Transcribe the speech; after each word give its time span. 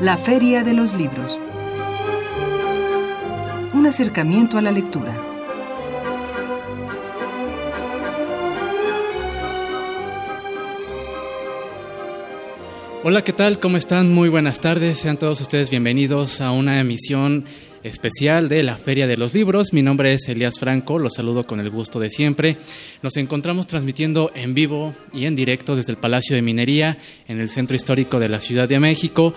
La 0.00 0.16
Feria 0.16 0.64
de 0.64 0.72
los 0.72 0.94
Libros. 0.94 1.38
Un 3.74 3.86
acercamiento 3.86 4.56
a 4.56 4.62
la 4.62 4.72
lectura. 4.72 5.14
Hola, 13.04 13.22
¿qué 13.22 13.34
tal? 13.34 13.60
¿Cómo 13.60 13.76
están? 13.76 14.10
Muy 14.14 14.30
buenas 14.30 14.60
tardes. 14.60 14.98
Sean 15.00 15.18
todos 15.18 15.38
ustedes 15.42 15.68
bienvenidos 15.68 16.40
a 16.40 16.50
una 16.50 16.80
emisión 16.80 17.44
especial 17.82 18.48
de 18.48 18.62
la 18.62 18.76
Feria 18.76 19.06
de 19.06 19.18
los 19.18 19.34
Libros. 19.34 19.74
Mi 19.74 19.82
nombre 19.82 20.14
es 20.14 20.28
Elías 20.28 20.58
Franco, 20.58 20.98
los 20.98 21.14
saludo 21.14 21.46
con 21.46 21.60
el 21.60 21.70
gusto 21.70 22.00
de 22.00 22.08
siempre. 22.08 22.56
Nos 23.02 23.18
encontramos 23.18 23.66
transmitiendo 23.66 24.30
en 24.34 24.54
vivo 24.54 24.94
y 25.12 25.26
en 25.26 25.36
directo 25.36 25.76
desde 25.76 25.92
el 25.92 25.98
Palacio 25.98 26.36
de 26.36 26.42
Minería 26.42 26.98
en 27.28 27.40
el 27.40 27.48
Centro 27.48 27.76
Histórico 27.76 28.18
de 28.18 28.28
la 28.28 28.40
Ciudad 28.40 28.68
de 28.68 28.80
México. 28.80 29.34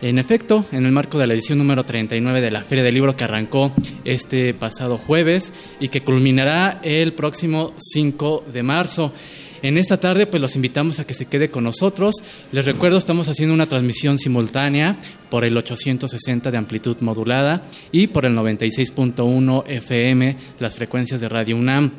En 0.00 0.20
efecto, 0.20 0.64
en 0.70 0.86
el 0.86 0.92
marco 0.92 1.18
de 1.18 1.26
la 1.26 1.34
edición 1.34 1.58
número 1.58 1.84
39 1.84 2.40
de 2.40 2.52
la 2.52 2.62
Feria 2.62 2.84
del 2.84 2.94
Libro 2.94 3.16
que 3.16 3.24
arrancó 3.24 3.72
este 4.04 4.54
pasado 4.54 4.96
jueves 4.96 5.52
y 5.80 5.88
que 5.88 6.02
culminará 6.02 6.78
el 6.84 7.14
próximo 7.14 7.74
5 7.76 8.44
de 8.52 8.62
marzo. 8.62 9.12
En 9.60 9.76
esta 9.76 9.98
tarde, 9.98 10.26
pues 10.26 10.40
los 10.40 10.54
invitamos 10.54 11.00
a 11.00 11.04
que 11.04 11.14
se 11.14 11.26
quede 11.26 11.50
con 11.50 11.64
nosotros. 11.64 12.14
Les 12.52 12.64
recuerdo, 12.64 12.96
estamos 12.96 13.26
haciendo 13.26 13.54
una 13.54 13.66
transmisión 13.66 14.18
simultánea 14.18 14.98
por 15.30 15.44
el 15.44 15.56
860 15.56 16.52
de 16.52 16.58
amplitud 16.58 16.96
modulada 17.00 17.64
y 17.90 18.06
por 18.06 18.24
el 18.24 18.36
96.1 18.36 19.64
FM, 19.66 20.36
las 20.60 20.76
frecuencias 20.76 21.20
de 21.20 21.28
Radio 21.28 21.56
UNAM. 21.56 21.90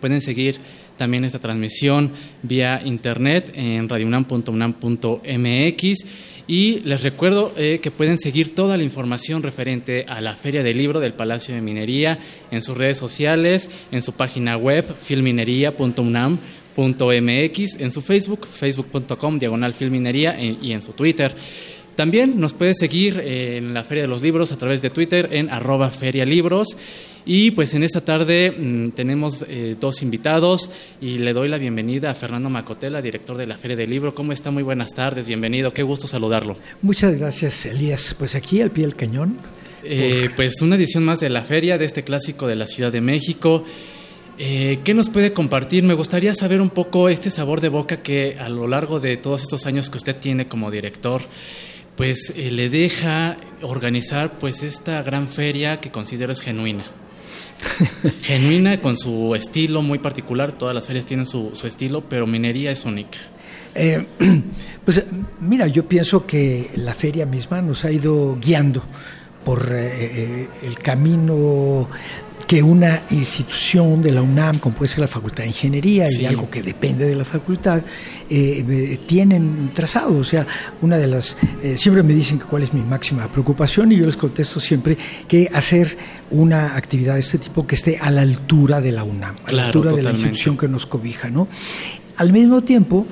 Pueden 0.00 0.22
seguir 0.22 0.60
también 0.96 1.24
esta 1.24 1.38
transmisión 1.38 2.10
vía 2.42 2.82
internet 2.84 3.52
en 3.54 3.88
radiounam.unam.mx 3.88 6.04
y 6.46 6.80
les 6.80 7.02
recuerdo 7.02 7.54
eh, 7.56 7.80
que 7.82 7.90
pueden 7.90 8.18
seguir 8.18 8.54
toda 8.54 8.76
la 8.76 8.82
información 8.82 9.42
referente 9.42 10.04
a 10.08 10.20
la 10.20 10.34
Feria 10.34 10.62
del 10.62 10.76
Libro 10.76 11.00
del 11.00 11.14
Palacio 11.14 11.54
de 11.54 11.62
Minería 11.62 12.18
en 12.50 12.60
sus 12.60 12.76
redes 12.76 12.98
sociales, 12.98 13.70
en 13.90 14.02
su 14.02 14.12
página 14.12 14.56
web 14.56 14.84
filminería.unam 15.02 16.38
.mx, 16.76 17.80
en 17.80 17.92
su 17.92 18.00
Facebook, 18.00 18.46
facebook.com, 18.46 19.38
diagonal 19.38 19.74
filminería, 19.74 20.36
y 20.40 20.72
en 20.72 20.82
su 20.82 20.92
Twitter. 20.92 21.34
También 21.96 22.40
nos 22.40 22.54
puede 22.54 22.74
seguir 22.74 23.20
en 23.20 23.74
la 23.74 23.84
Feria 23.84 24.02
de 24.02 24.08
los 24.08 24.22
Libros 24.22 24.52
a 24.52 24.58
través 24.58 24.82
de 24.82 24.90
Twitter 24.90 25.28
en 25.32 25.50
arroba 25.50 25.90
ferialibros. 25.90 26.76
Y 27.26 27.52
pues 27.52 27.72
en 27.72 27.82
esta 27.82 28.02
tarde 28.02 28.50
mm, 28.50 28.90
tenemos 28.90 29.44
eh, 29.48 29.76
dos 29.80 30.02
invitados 30.02 30.70
y 31.00 31.18
le 31.18 31.32
doy 31.32 31.48
la 31.48 31.56
bienvenida 31.56 32.10
a 32.10 32.14
Fernando 32.14 32.50
Macotela, 32.50 33.00
director 33.00 33.36
de 33.36 33.46
la 33.46 33.56
Feria 33.56 33.76
del 33.76 33.88
Libro. 33.88 34.14
¿Cómo 34.14 34.32
está? 34.32 34.50
Muy 34.50 34.62
buenas 34.62 34.90
tardes, 34.90 35.26
bienvenido, 35.26 35.72
qué 35.72 35.82
gusto 35.82 36.06
saludarlo. 36.06 36.56
Muchas 36.82 37.16
gracias, 37.16 37.64
Elías. 37.64 38.14
Pues 38.18 38.34
aquí 38.34 38.60
al 38.60 38.70
pie 38.70 38.84
del 38.84 38.94
cañón. 38.94 39.38
Eh, 39.84 40.30
pues 40.36 40.60
una 40.62 40.76
edición 40.76 41.04
más 41.04 41.20
de 41.20 41.30
la 41.30 41.42
feria, 41.42 41.78
de 41.78 41.84
este 41.84 42.04
clásico 42.04 42.46
de 42.46 42.56
la 42.56 42.66
Ciudad 42.66 42.92
de 42.92 43.00
México. 43.00 43.64
Eh, 44.38 44.80
¿Qué 44.82 44.94
nos 44.94 45.08
puede 45.08 45.32
compartir? 45.32 45.84
Me 45.84 45.94
gustaría 45.94 46.34
saber 46.34 46.60
un 46.60 46.70
poco 46.70 47.08
este 47.08 47.30
sabor 47.30 47.60
de 47.60 47.68
boca 47.68 48.02
que 48.02 48.36
a 48.38 48.48
lo 48.48 48.66
largo 48.66 48.98
de 48.98 49.16
todos 49.16 49.42
estos 49.42 49.64
años 49.66 49.90
que 49.90 49.98
usted 49.98 50.16
tiene 50.16 50.48
como 50.48 50.70
director, 50.70 51.22
pues 51.96 52.32
eh, 52.36 52.50
le 52.50 52.68
deja 52.68 53.36
organizar 53.62 54.38
pues 54.38 54.62
esta 54.62 55.02
gran 55.02 55.28
feria 55.28 55.80
que 55.80 55.90
considero 55.90 56.32
es 56.32 56.40
genuina. 56.40 56.84
genuina 58.22 58.78
con 58.80 58.96
su 58.96 59.34
estilo 59.34 59.80
muy 59.82 59.98
particular, 59.98 60.52
todas 60.52 60.74
las 60.74 60.86
ferias 60.86 61.06
tienen 61.06 61.26
su, 61.26 61.52
estilo, 61.64 62.02
pero 62.02 62.26
minería 62.26 62.70
es 62.70 62.84
única. 62.84 63.18
Eh, 63.74 64.04
pues 64.84 65.02
mira, 65.40 65.66
yo 65.68 65.86
pienso 65.88 66.26
que 66.26 66.70
la 66.76 66.94
feria 66.94 67.26
misma 67.26 67.62
nos 67.62 67.84
ha 67.84 67.92
ido 67.92 68.36
guiando 68.40 68.82
por 69.44 69.74
el 69.74 70.78
camino 70.82 71.86
que 72.46 72.62
una 72.62 73.02
institución 73.10 74.02
de 74.02 74.12
la 74.12 74.22
UNAM, 74.22 74.58
como 74.58 74.74
puede 74.74 74.90
ser 74.90 75.00
la 75.00 75.08
Facultad 75.08 75.44
de 75.44 75.48
Ingeniería 75.48 76.06
y 76.10 76.24
algo 76.26 76.50
que 76.50 76.62
depende 76.62 77.06
de 77.06 77.14
la 77.14 77.24
facultad, 77.24 77.82
eh, 78.28 78.64
eh, 78.68 79.00
tienen 79.06 79.70
trazado. 79.74 80.16
O 80.18 80.24
sea, 80.24 80.46
una 80.82 80.98
de 80.98 81.06
las. 81.06 81.36
Eh, 81.62 81.76
siempre 81.76 82.02
me 82.02 82.14
dicen 82.14 82.38
que 82.38 82.44
cuál 82.44 82.62
es 82.62 82.72
mi 82.72 82.82
máxima 82.82 83.28
preocupación 83.28 83.92
y 83.92 83.96
yo 83.96 84.06
les 84.06 84.16
contesto 84.16 84.60
siempre 84.60 84.96
que 85.26 85.48
hacer 85.52 85.96
una 86.30 86.76
actividad 86.76 87.14
de 87.14 87.20
este 87.20 87.38
tipo 87.38 87.66
que 87.66 87.74
esté 87.74 87.98
a 87.98 88.10
la 88.10 88.22
altura 88.22 88.80
de 88.80 88.92
la 88.92 89.04
UNAM, 89.04 89.36
a 89.46 89.52
la 89.52 89.66
altura 89.66 89.92
de 89.92 90.02
la 90.02 90.10
institución 90.10 90.56
que 90.56 90.68
nos 90.68 90.86
cobija, 90.86 91.30
¿no? 91.30 91.48
Al 92.16 92.32
mismo 92.32 92.62
tiempo, 92.62 93.06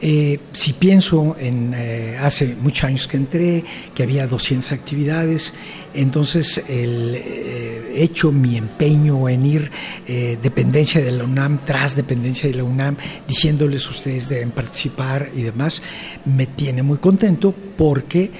eh, 0.00 0.38
si 0.52 0.74
pienso 0.74 1.36
en 1.38 1.74
eh, 1.76 2.16
hace 2.20 2.54
muchos 2.60 2.84
años 2.84 3.08
que 3.08 3.16
entré, 3.16 3.64
que 3.94 4.02
había 4.04 4.26
200 4.26 4.70
actividades, 4.72 5.54
entonces 5.92 6.62
el 6.68 7.16
eh, 7.16 7.92
hecho 7.96 8.30
mi 8.30 8.56
empeño 8.56 9.28
en 9.28 9.46
ir 9.46 9.70
dependencia 10.06 11.02
de 11.02 11.10
la 11.10 11.24
UNAM 11.24 11.64
tras 11.64 11.96
dependencia 11.96 12.48
de 12.48 12.56
la 12.56 12.64
UNAM, 12.64 12.96
diciéndoles 13.26 13.88
ustedes 13.90 14.28
deben 14.28 14.52
participar 14.52 15.30
y 15.34 15.42
demás, 15.42 15.82
me 16.24 16.46
tiene 16.46 16.82
muy 16.82 16.98
contento 16.98 17.52
porque 17.76 18.30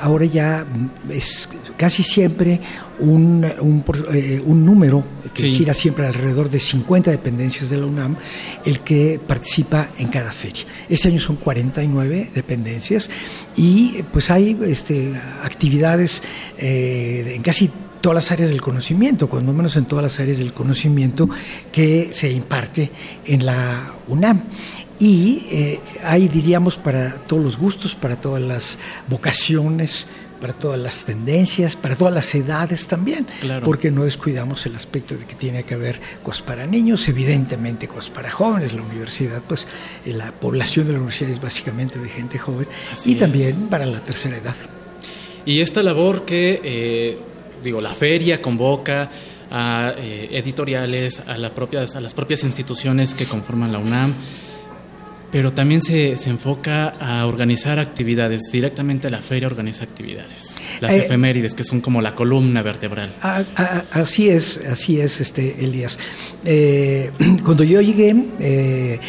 ahora 0.00 0.26
ya 0.26 0.66
es 1.10 1.48
casi 1.76 2.02
siempre 2.02 2.60
un, 2.98 3.44
un, 3.60 3.84
eh, 4.12 4.42
un 4.44 4.64
número 4.64 5.04
que 5.34 5.48
gira 5.48 5.74
siempre 5.74 6.06
alrededor 6.06 6.50
de 6.50 6.60
50 6.60 7.10
dependencias 7.10 7.70
de 7.70 7.78
la 7.78 7.86
UNAM, 7.86 8.16
el 8.64 8.80
que 8.80 9.20
participa 9.26 9.88
en 9.98 10.08
cada 10.08 10.30
feria. 10.30 10.64
Este 10.88 11.08
año 11.08 11.18
son 11.18 11.36
49 11.36 12.30
dependencias 12.34 13.10
y 13.56 14.02
pues 14.12 14.30
hay 14.30 14.56
este, 14.66 15.14
actividades 15.42 16.22
eh, 16.58 17.32
en 17.34 17.42
casi 17.42 17.70
todas 18.00 18.16
las 18.16 18.32
áreas 18.32 18.50
del 18.50 18.60
conocimiento, 18.60 19.28
cuando 19.28 19.52
menos 19.52 19.76
en 19.76 19.84
todas 19.86 20.02
las 20.02 20.20
áreas 20.20 20.38
del 20.38 20.52
conocimiento 20.52 21.28
que 21.70 22.10
se 22.12 22.30
imparte 22.30 22.90
en 23.24 23.46
la 23.46 23.92
UNAM. 24.08 24.42
Y 24.98 25.46
eh, 25.50 25.80
hay, 26.04 26.28
diríamos, 26.28 26.76
para 26.76 27.18
todos 27.18 27.42
los 27.42 27.58
gustos, 27.58 27.94
para 27.94 28.16
todas 28.16 28.42
las 28.42 28.78
vocaciones, 29.08 30.06
para 30.42 30.54
todas 30.54 30.80
las 30.80 31.04
tendencias, 31.04 31.76
para 31.76 31.94
todas 31.94 32.12
las 32.12 32.34
edades 32.34 32.88
también, 32.88 33.28
porque 33.64 33.92
no 33.92 34.04
descuidamos 34.04 34.66
el 34.66 34.74
aspecto 34.74 35.16
de 35.16 35.24
que 35.24 35.36
tiene 35.36 35.62
que 35.62 35.74
haber 35.74 36.00
cosas 36.24 36.42
para 36.42 36.66
niños, 36.66 37.06
evidentemente 37.06 37.86
cosas 37.86 38.10
para 38.10 38.28
jóvenes, 38.28 38.72
la 38.72 38.82
universidad, 38.82 39.40
pues 39.46 39.68
eh, 40.04 40.12
la 40.12 40.32
población 40.32 40.88
de 40.88 40.94
la 40.94 40.98
universidad 40.98 41.30
es 41.30 41.40
básicamente 41.40 42.00
de 42.00 42.08
gente 42.08 42.40
joven, 42.40 42.66
y 43.04 43.14
también 43.14 43.68
para 43.68 43.86
la 43.86 44.00
tercera 44.00 44.36
edad. 44.36 44.56
Y 45.46 45.60
esta 45.60 45.80
labor 45.80 46.24
que, 46.24 46.60
eh, 46.64 47.18
digo, 47.62 47.80
la 47.80 47.94
feria 47.94 48.42
convoca 48.42 49.10
a 49.48 49.92
eh, 49.96 50.28
editoriales, 50.32 51.22
a, 51.24 51.38
la 51.38 51.54
propias, 51.54 51.94
a 51.94 52.00
las 52.00 52.14
propias 52.14 52.42
instituciones 52.42 53.14
que 53.14 53.26
conforman 53.26 53.70
la 53.70 53.78
UNAM, 53.78 54.12
pero 55.32 55.50
también 55.50 55.80
se, 55.82 56.18
se, 56.18 56.28
enfoca 56.28 56.90
a 57.00 57.26
organizar 57.26 57.78
actividades. 57.78 58.42
Directamente 58.52 59.08
la 59.10 59.22
feria 59.22 59.48
organiza 59.48 59.82
actividades. 59.82 60.56
Las 60.78 60.92
eh, 60.92 61.06
efemérides, 61.06 61.54
que 61.54 61.64
son 61.64 61.80
como 61.80 62.02
la 62.02 62.14
columna 62.14 62.60
vertebral. 62.62 63.14
así 63.90 64.28
es, 64.28 64.58
así 64.58 65.00
es, 65.00 65.22
este 65.22 65.64
Elías. 65.64 65.98
Eh, 66.44 67.10
cuando 67.44 67.64
yo 67.64 67.80
llegué, 67.80 68.14
eh, 68.38 69.00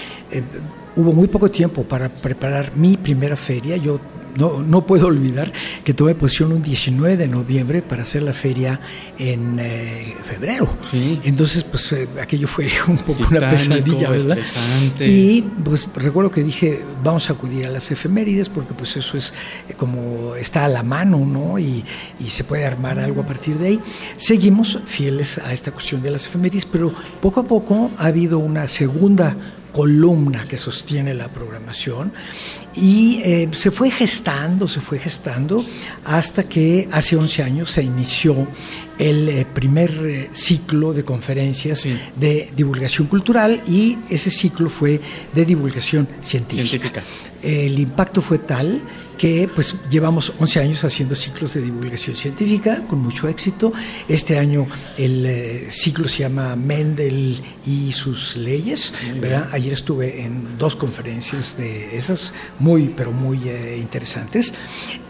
hubo 0.95 1.11
muy 1.11 1.27
poco 1.27 1.51
tiempo 1.51 1.83
para 1.83 2.07
preparar 2.07 2.71
mi 2.73 2.95
primera 2.95 3.35
feria. 3.35 3.75
Yo 3.75 3.99
no, 4.35 4.62
no 4.62 4.85
puedo 4.85 5.07
olvidar 5.07 5.51
que 5.83 5.94
tomé 5.94 6.15
posición 6.15 6.53
un 6.53 6.62
19 6.62 7.18
de 7.18 7.27
noviembre 7.27 7.81
para 7.81 8.03
hacer 8.03 8.24
la 8.24 8.33
feria 8.33 8.80
en 9.18 9.59
eh, 9.59 10.15
febrero. 10.24 10.77
Sí. 10.81 11.19
Entonces, 11.24 11.63
pues 11.63 11.91
eh, 11.94 12.07
aquello 12.21 12.47
fue 12.47 12.69
un 12.88 12.97
poco 13.00 13.25
una 13.30 13.50
pesadilla, 13.50 14.09
¿verdad? 14.09 14.38
Y 15.00 15.41
pues 15.63 15.88
recuerdo 15.95 16.31
que 16.31 16.44
dije, 16.44 16.81
vamos 17.03 17.30
a 17.30 17.33
acudir 17.33 17.65
a 17.65 17.69
las 17.69 17.89
efemérides 17.91 18.50
porque 18.50 18.74
pues 18.74 18.95
eso 18.97 19.18
es 19.18 19.33
eh, 19.69 19.74
como 19.75 20.36
está 20.36 20.65
a 20.65 20.69
la 20.69 20.83
mano, 20.83 21.19
¿no? 21.19 21.59
Y, 21.59 21.83
y 22.19 22.27
se 22.27 22.44
puede 22.44 22.65
armar 22.65 23.00
algo 23.00 23.21
a 23.21 23.25
partir 23.25 23.57
de 23.57 23.68
ahí. 23.68 23.79
Seguimos 24.15 24.79
fieles 24.86 25.38
a 25.38 25.53
esta 25.53 25.71
cuestión 25.71 26.01
de 26.01 26.12
las 26.12 26.25
efemérides, 26.25 26.65
pero 26.65 26.94
poco 27.21 27.41
a 27.41 27.44
poco 27.44 27.91
ha 27.97 28.07
habido 28.07 28.39
una 28.39 28.68
segunda 28.68 29.36
columna 29.73 30.45
que 30.45 30.55
sostiene 30.55 31.13
la 31.13 31.27
programación. 31.27 32.13
Y 32.75 33.21
eh, 33.23 33.49
se 33.51 33.71
fue 33.71 33.91
gestando, 33.91 34.67
se 34.67 34.79
fue 34.79 34.99
gestando 34.99 35.65
hasta 36.05 36.43
que 36.45 36.87
hace 36.91 37.17
11 37.17 37.43
años 37.43 37.71
se 37.71 37.83
inició 37.83 38.47
el 38.97 39.27
eh, 39.27 39.45
primer 39.45 39.91
eh, 39.91 40.29
ciclo 40.33 40.93
de 40.93 41.03
conferencias 41.03 41.85
de 42.15 42.51
divulgación 42.55 43.07
cultural 43.07 43.61
y 43.67 43.97
ese 44.09 44.31
ciclo 44.31 44.69
fue 44.69 45.01
de 45.33 45.45
divulgación 45.45 46.07
científica. 46.21 47.03
El 47.41 47.77
impacto 47.77 48.21
fue 48.21 48.37
tal 48.37 48.81
que 49.18 49.50
pues 49.54 49.75
llevamos 49.89 50.33
11 50.39 50.60
años 50.60 50.83
haciendo 50.83 51.15
ciclos 51.15 51.54
de 51.54 51.62
divulgación 51.62 52.15
científica 52.15 52.81
con 52.88 53.00
mucho 53.00 53.27
éxito. 53.27 53.74
Este 54.07 54.38
año 54.38 54.68
el 54.98 55.25
eh, 55.25 55.68
ciclo 55.69 56.07
se 56.07 56.19
llama 56.19 56.56
Mendel 56.56 57.42
y 57.65 57.92
sus 57.92 58.36
leyes. 58.36 58.94
Ayer 59.51 59.74
estuve 59.74 60.21
en 60.21 60.57
dos 60.57 60.75
conferencias 60.75 61.57
de 61.57 61.95
esas, 61.98 62.33
muy 62.60 62.94
pero 62.95 63.12
muy 63.12 63.50
interesantes, 63.80 64.54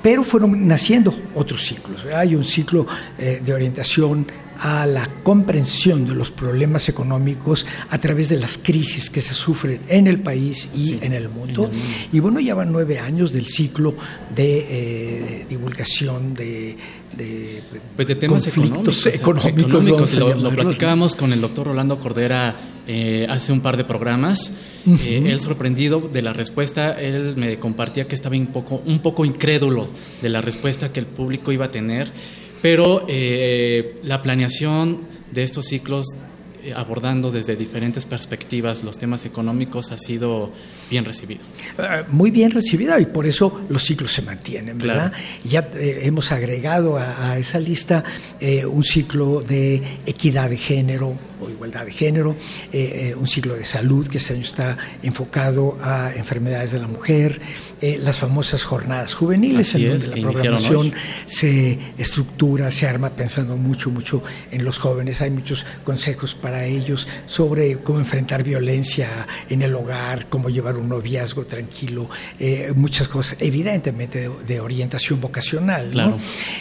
pero 0.01 0.23
fueron 0.23 0.67
naciendo 0.67 1.13
otros 1.35 1.65
ciclos. 1.65 2.05
Hay 2.13 2.35
un 2.35 2.43
ciclo 2.43 2.85
de 3.17 3.53
orientación 3.53 4.27
a 4.59 4.85
la 4.85 5.09
comprensión 5.23 6.07
de 6.07 6.15
los 6.15 6.31
problemas 6.31 6.89
económicos 6.89 7.65
a 7.89 7.97
través 7.99 8.29
de 8.29 8.39
las 8.39 8.57
crisis 8.57 9.09
que 9.09 9.21
se 9.21 9.33
sufren 9.33 9.81
en 9.87 10.07
el 10.07 10.19
país 10.19 10.69
y 10.75 11.03
en, 11.03 11.13
el 11.13 11.29
mundo. 11.29 11.69
Y 12.11 12.19
bueno, 12.19 12.39
ya 12.39 12.55
van 12.55 12.71
nueve 12.71 12.99
años 12.99 13.33
del 13.33 13.47
ciclo 13.47 13.95
de 14.35 15.39
eh, 15.39 15.45
divulgación 15.49 16.33
de, 16.33 16.77
pues 17.95 18.07
de 18.07 18.15
temas 18.15 18.47
económicos. 18.47 19.05
económicos, 19.05 20.13
lo, 20.15 20.49
platicábamos 20.51 21.15
con 21.15 21.31
el 21.33 21.41
doctor 21.41 21.67
Rolando 21.67 21.99
Cordera 21.99 22.55
eh, 22.87 23.27
hace 23.29 23.51
un 23.51 23.61
par 23.61 23.77
de 23.77 23.83
programas. 23.83 24.53
Eh, 24.87 25.23
él 25.25 25.39
sorprendido 25.39 25.99
de 26.01 26.21
la 26.21 26.33
respuesta, 26.33 26.99
él 26.99 27.35
me 27.37 27.59
compartía 27.59 28.07
que 28.07 28.15
estaba 28.15 28.35
un 28.35 28.47
poco, 28.47 28.81
un 28.85 28.99
poco 28.99 29.25
incrédulo 29.25 29.87
de 30.21 30.29
la 30.29 30.41
respuesta 30.41 30.91
que 30.91 30.99
el 30.99 31.05
público 31.05 31.51
iba 31.51 31.65
a 31.65 31.71
tener 31.71 32.11
pero 32.63 33.05
eh, 33.09 33.95
la 34.03 34.21
planeación 34.21 34.99
de 35.33 35.43
estos 35.43 35.65
ciclos 35.65 36.07
eh, 36.63 36.71
abordando 36.73 37.29
desde 37.29 37.57
diferentes 37.57 38.05
perspectivas 38.05 38.85
los 38.85 38.97
temas 38.97 39.25
económicos 39.25 39.91
ha 39.91 39.97
sido 39.97 40.49
bien 40.89 41.03
recibido. 41.03 41.41
Eh, 41.77 42.05
muy 42.07 42.31
bien 42.31 42.51
recibido 42.51 42.97
y 42.97 43.05
por 43.05 43.27
eso 43.27 43.65
los 43.67 43.83
ciclos 43.83 44.13
se 44.13 44.21
mantienen, 44.21 44.77
¿verdad? 44.77 45.11
Ya 45.43 45.69
hemos 45.75 46.31
agregado 46.31 46.97
a, 46.97 47.37
esa 47.37 47.59
lista 47.59 48.05
un 48.39 48.85
ciclo 48.85 49.41
de 49.41 49.83
equidad 50.05 50.49
de 50.49 50.57
género, 50.57 51.17
o 51.43 51.49
igualdad 51.49 51.85
de 51.85 51.91
género, 51.91 52.35
eh, 52.71 53.09
eh, 53.09 53.15
un 53.15 53.27
ciclo 53.27 53.55
de 53.55 53.65
salud 53.65 54.07
que 54.07 54.17
este 54.17 54.33
año 54.33 54.41
está 54.41 54.77
enfocado 55.01 55.77
a 55.81 56.13
enfermedades 56.15 56.71
de 56.71 56.79
la 56.79 56.87
mujer, 56.87 57.39
eh, 57.81 57.99
las 58.01 58.17
famosas 58.17 58.63
jornadas 58.63 59.13
juveniles, 59.13 59.75
en 59.75 59.89
donde 59.89 60.07
la 60.07 60.31
programación 60.31 60.93
se 61.25 61.79
estructura, 61.97 62.71
se 62.71 62.87
arma 62.87 63.09
pensando 63.09 63.57
mucho, 63.57 63.89
mucho 63.89 64.23
en 64.51 64.63
los 64.63 64.77
jóvenes. 64.77 65.21
Hay 65.21 65.31
muchos 65.31 65.65
consejos 65.83 66.35
para 66.35 66.65
ellos 66.65 67.07
sobre 67.27 67.77
cómo 67.77 67.99
enfrentar 67.99 68.43
violencia 68.43 69.27
en 69.49 69.61
el 69.61 69.75
hogar, 69.75 70.27
cómo 70.29 70.49
llevar 70.49 70.77
un 70.77 70.89
noviazgo 70.89 71.45
tranquilo, 71.45 72.09
muchas 72.75 73.07
cosas, 73.07 73.37
evidentemente 73.39 74.29
de, 74.47 74.59
orientación 74.59 75.19
vocacional. 75.19 75.91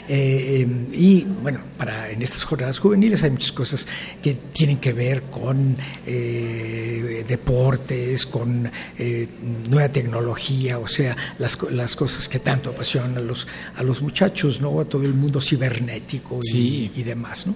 y 0.09 1.25
bueno, 1.43 1.61
para 1.79 2.11
en 2.11 2.23
estas 2.23 2.45
jornadas 2.45 2.79
juveniles 2.79 3.23
hay 3.23 3.31
muchas 3.31 3.53
cosas 3.53 3.87
que 4.23 4.35
tienen 4.35 4.72
que 4.77 4.93
ver 4.93 5.23
con 5.25 5.77
eh, 6.07 7.25
deportes, 7.27 8.27
con 8.27 8.71
eh, 8.99 9.29
nueva 9.69 9.89
tecnología, 9.89 10.79
o 10.79 10.87
sea, 10.87 11.17
las, 11.39 11.59
las, 11.71 11.97
cosas 11.97 12.29
que 12.29 12.39
tanto 12.39 12.71
apasionan 12.71 13.17
a 13.17 13.21
los, 13.21 13.47
a 13.77 13.83
los 13.83 14.03
muchachos, 14.03 14.61
¿no? 14.61 14.81
A 14.81 14.85
todo 14.85 15.03
el 15.03 15.15
mundo 15.15 15.41
cibernético 15.41 16.41
y, 16.53 16.91
y 16.95 17.03
demás, 17.03 17.47
¿no? 17.47 17.55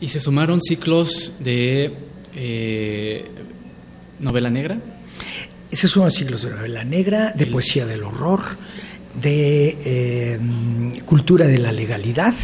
Y 0.00 0.08
se 0.08 0.20
sumaron 0.20 0.60
ciclos 0.60 1.32
de 1.40 1.92
eh, 2.34 3.24
novela 4.20 4.50
negra. 4.50 4.78
Se 5.72 5.88
suman 5.88 6.10
ciclos 6.10 6.42
de 6.42 6.50
novela 6.50 6.84
negra, 6.84 7.32
de 7.34 7.46
poesía 7.46 7.84
del 7.84 8.04
horror, 8.04 8.40
de 9.20 10.38
cultura 11.04 11.46
de 11.46 11.58
la 11.58 11.72
legalidad, 11.72 12.34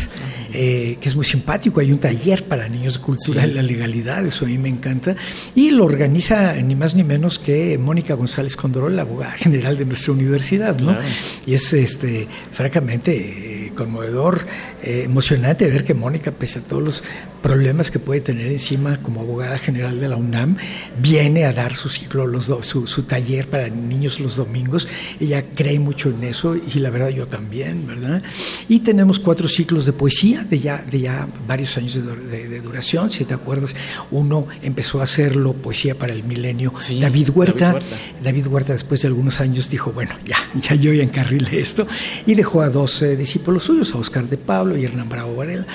eh, 0.52 0.96
que 1.00 1.08
es 1.08 1.16
muy 1.16 1.24
simpático. 1.24 1.80
Hay 1.80 1.92
un 1.92 1.98
taller 1.98 2.44
para 2.44 2.68
niños 2.68 2.94
de 2.94 3.00
cultura 3.00 3.42
de 3.42 3.52
la 3.52 3.62
legalidad, 3.62 4.24
eso 4.24 4.44
a 4.44 4.48
mí 4.48 4.56
me 4.56 4.68
encanta. 4.68 5.16
Y 5.54 5.70
lo 5.70 5.84
organiza 5.84 6.54
ni 6.54 6.74
más 6.74 6.94
ni 6.94 7.04
menos 7.04 7.38
que 7.38 7.76
Mónica 7.76 8.14
González 8.14 8.56
Condorol, 8.56 8.96
la 8.96 9.02
abogada 9.02 9.32
general 9.32 9.76
de 9.76 9.84
nuestra 9.84 10.12
universidad, 10.12 10.78
¿no? 10.78 10.96
Y 11.46 11.54
es, 11.54 11.72
este, 11.72 12.26
francamente, 12.52 13.14
eh, 13.16 13.53
conmovedor, 13.74 14.46
eh, 14.82 15.02
emocionante 15.04 15.70
ver 15.70 15.84
que 15.84 15.94
Mónica, 15.94 16.30
pese 16.30 16.60
a 16.60 16.62
todos 16.62 16.82
los 16.82 17.04
problemas 17.44 17.90
que 17.90 17.98
puede 17.98 18.22
tener 18.22 18.46
encima 18.46 19.02
como 19.02 19.20
abogada 19.20 19.58
general 19.58 20.00
de 20.00 20.08
la 20.08 20.16
UNAM, 20.16 20.56
viene 20.98 21.44
a 21.44 21.52
dar 21.52 21.74
su 21.74 21.90
ciclo, 21.90 22.26
los 22.26 22.46
su, 22.62 22.86
su, 22.86 23.02
taller 23.02 23.48
para 23.48 23.68
niños 23.68 24.18
los 24.18 24.36
domingos. 24.36 24.88
Ella 25.20 25.44
cree 25.54 25.78
mucho 25.78 26.08
en 26.08 26.24
eso 26.24 26.56
y 26.56 26.78
la 26.78 26.88
verdad 26.88 27.10
yo 27.10 27.26
también, 27.26 27.86
¿verdad? 27.86 28.22
Y 28.66 28.80
tenemos 28.80 29.20
cuatro 29.20 29.46
ciclos 29.46 29.84
de 29.84 29.92
poesía 29.92 30.42
de 30.42 30.58
ya, 30.58 30.78
de 30.90 31.00
ya 31.00 31.28
varios 31.46 31.76
años 31.76 31.94
de, 31.94 32.60
duración, 32.60 33.10
si 33.10 33.26
te 33.26 33.34
acuerdas. 33.34 33.76
Uno 34.10 34.46
empezó 34.62 35.00
a 35.00 35.04
hacerlo 35.04 35.52
poesía 35.52 35.98
para 35.98 36.14
el 36.14 36.24
milenio. 36.24 36.72
David, 36.98 37.28
Huerta, 37.34 37.78
David 38.22 38.46
Huerta. 38.46 38.72
después 38.72 39.02
de 39.02 39.08
algunos 39.08 39.40
años 39.42 39.68
dijo, 39.68 39.92
bueno, 39.92 40.12
ya, 40.24 40.38
ya 40.54 40.74
yo 40.76 40.94
ya 40.94 41.02
encarrilé 41.02 41.60
esto. 41.60 41.86
Y 42.24 42.34
dejó 42.34 42.62
a 42.62 42.70
dos 42.70 43.02
eh, 43.02 43.16
suyos, 43.64 43.94
a 43.94 43.98
Oscar 43.98 44.28
de 44.28 44.36
Pablo 44.36 44.76
y 44.76 44.84
Hernán 44.84 45.08
Bravo 45.08 45.36
Varela. 45.36 45.66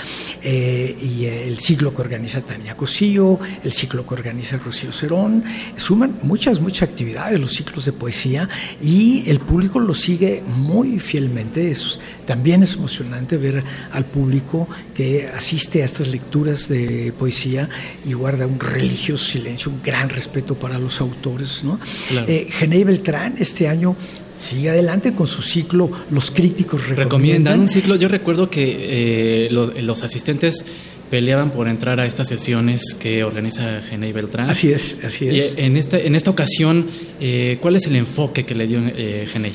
Eh, 0.42 0.98
y 1.02 1.26
el 1.26 1.60
ciclo 1.60 1.94
que 1.94 2.02
organiza 2.02 2.42
Tania 2.42 2.78
Cosío, 2.78 3.40
el 3.64 3.72
ciclo 3.72 4.06
que 4.06 4.14
organiza 4.14 4.58
Rocío 4.58 4.92
Cerón. 4.92 5.44
Suman 5.76 6.20
muchas, 6.24 6.60
muchas 6.62 6.90
actividades 6.90 7.40
los 7.40 7.54
ciclos 7.54 7.86
de 7.86 7.92
poesía 7.92 8.50
y 8.82 9.30
el 9.30 9.40
público 9.40 9.80
lo 9.80 9.94
sigue 9.94 10.44
muy 10.48 11.00
fielmente. 11.00 11.72
Es, 11.72 12.00
también 12.26 12.64
es 12.64 12.76
emocionante 12.76 13.38
ver 13.38 13.64
al 13.92 14.06
público 14.06 14.68
que 14.94 15.28
asiste 15.28 15.82
a 15.82 15.86
estas 15.86 16.08
lecturas 16.08 16.68
de 16.70 17.14
poesía 17.18 17.70
y 18.06 18.14
guarda 18.14 18.46
un 18.46 18.60
religioso 18.60 19.26
silencio, 19.26 19.72
un 19.72 19.82
gran 19.82 20.10
respeto 20.10 20.56
para 20.56 20.78
los 20.78 21.02
autores. 21.02 21.64
¿no? 21.64 21.80
Eh, 22.28 22.84
Beltrán 22.86 23.36
este 23.40 23.68
año 23.68 23.96
sigue 24.40 24.72
adelante 24.72 25.14
con 25.14 25.28
su 25.28 25.44
ciclo 25.44 25.92
Los 26.10 26.32
críticos 26.32 26.82
recomiendan. 26.88 27.06
recomiendan 27.06 27.60
un 27.60 27.70
ciclo, 27.70 27.96
yo 27.96 28.08
recuerdo 28.08 28.50
que 28.50 29.46
eh, 29.46 29.50
los 29.52 30.04
asistentes 30.04 30.66
peleaban 31.10 31.52
por 31.52 31.68
entrar 31.68 32.00
a 32.00 32.06
estas 32.06 32.28
sesiones 32.28 32.96
que 33.00 33.24
organiza 33.24 33.82
Genei 33.82 34.12
Beltrán. 34.12 34.50
Así 34.50 34.72
es, 34.72 34.98
así 35.04 35.28
es. 35.28 35.56
Y 35.58 35.62
en 35.62 35.76
esta, 35.78 35.98
en 35.98 36.16
esta 36.16 36.30
ocasión, 36.30 36.88
eh, 37.20 37.58
¿cuál 37.62 37.76
es 37.76 37.88
el 37.88 37.96
enfoque 37.96 38.46
que 38.46 38.56
le 38.56 38.68
dio 38.68 38.80
eh, 38.86 39.28
Genei? 39.32 39.54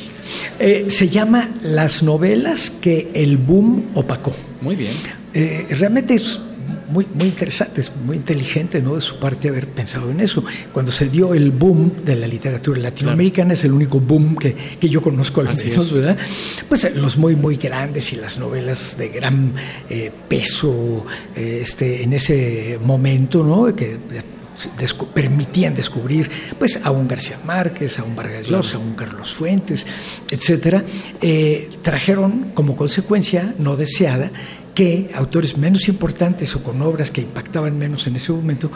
Eh, 0.59 0.87
se 0.89 1.09
llama 1.09 1.51
Las 1.63 2.03
novelas 2.03 2.71
que 2.71 3.09
el 3.15 3.37
boom 3.37 3.85
opacó. 3.95 4.35
Muy 4.61 4.77
bien. 4.77 4.93
Eh, 5.33 5.67
realmente 5.71 6.15
es 6.15 6.41
muy, 6.89 7.07
muy 7.15 7.27
interesante, 7.29 7.81
es 7.81 7.93
muy 7.97 8.17
inteligente 8.17 8.81
¿no? 8.81 8.95
de 8.95 9.01
su 9.01 9.19
parte 9.19 9.49
haber 9.49 9.67
pensado 9.69 10.11
en 10.11 10.21
eso. 10.21 10.45
Cuando 10.73 10.93
se 10.93 11.09
dio 11.09 11.35
el 11.35 11.51
boom 11.51 12.05
de 12.05 12.15
la 12.17 12.27
literatura 12.27 12.81
latinoamericana, 12.81 13.55
es 13.55 13.65
el 13.65 13.73
único 13.73 14.01
boom 14.01 14.37
que, 14.37 14.55
que 14.55 14.89
yo 14.89 15.01
conozco 15.03 15.41
al 15.41 15.57
menos, 15.57 15.93
¿verdad? 15.93 16.17
Pues 16.69 16.85
eh, 16.85 16.93
los 16.95 17.17
muy, 17.17 17.37
muy 17.37 17.57
grandes 17.57 18.13
y 18.13 18.17
las 18.17 18.39
novelas 18.39 18.97
de 18.99 19.09
gran 19.09 19.55
eh, 19.89 20.11
peso 20.29 21.07
eh, 21.37 21.61
este, 21.63 22.03
en 22.03 22.13
ese 22.13 22.79
momento, 22.83 23.43
¿no? 23.43 23.75
Que 23.75 23.99
permitían 25.13 25.75
descubrir 25.75 26.31
pues 26.59 26.79
a 26.83 26.93
un 26.93 27.09
García 27.09 27.41
Márquez, 27.45 27.99
a 27.99 28.05
un 28.05 28.15
Vargas 28.15 28.47
Llosa, 28.47 28.77
a 28.77 28.79
un 28.79 28.95
Carlos 28.95 29.33
Fuentes, 29.33 29.85
etcétera, 30.31 30.85
trajeron 31.83 32.53
como 32.55 32.77
consecuencia 32.77 33.53
no 33.59 33.77
deseada 33.77 34.31
que 34.75 35.11
autores 35.15 35.57
menos 35.57 35.89
importantes 35.89 36.55
o 36.57 36.63
con 36.63 36.83
obras 36.83 37.11
que 37.11 37.21
impactaban 37.21 37.79
menos 37.79 38.07
en 38.07 38.17
ese 38.17 38.33
momento 38.33 38.71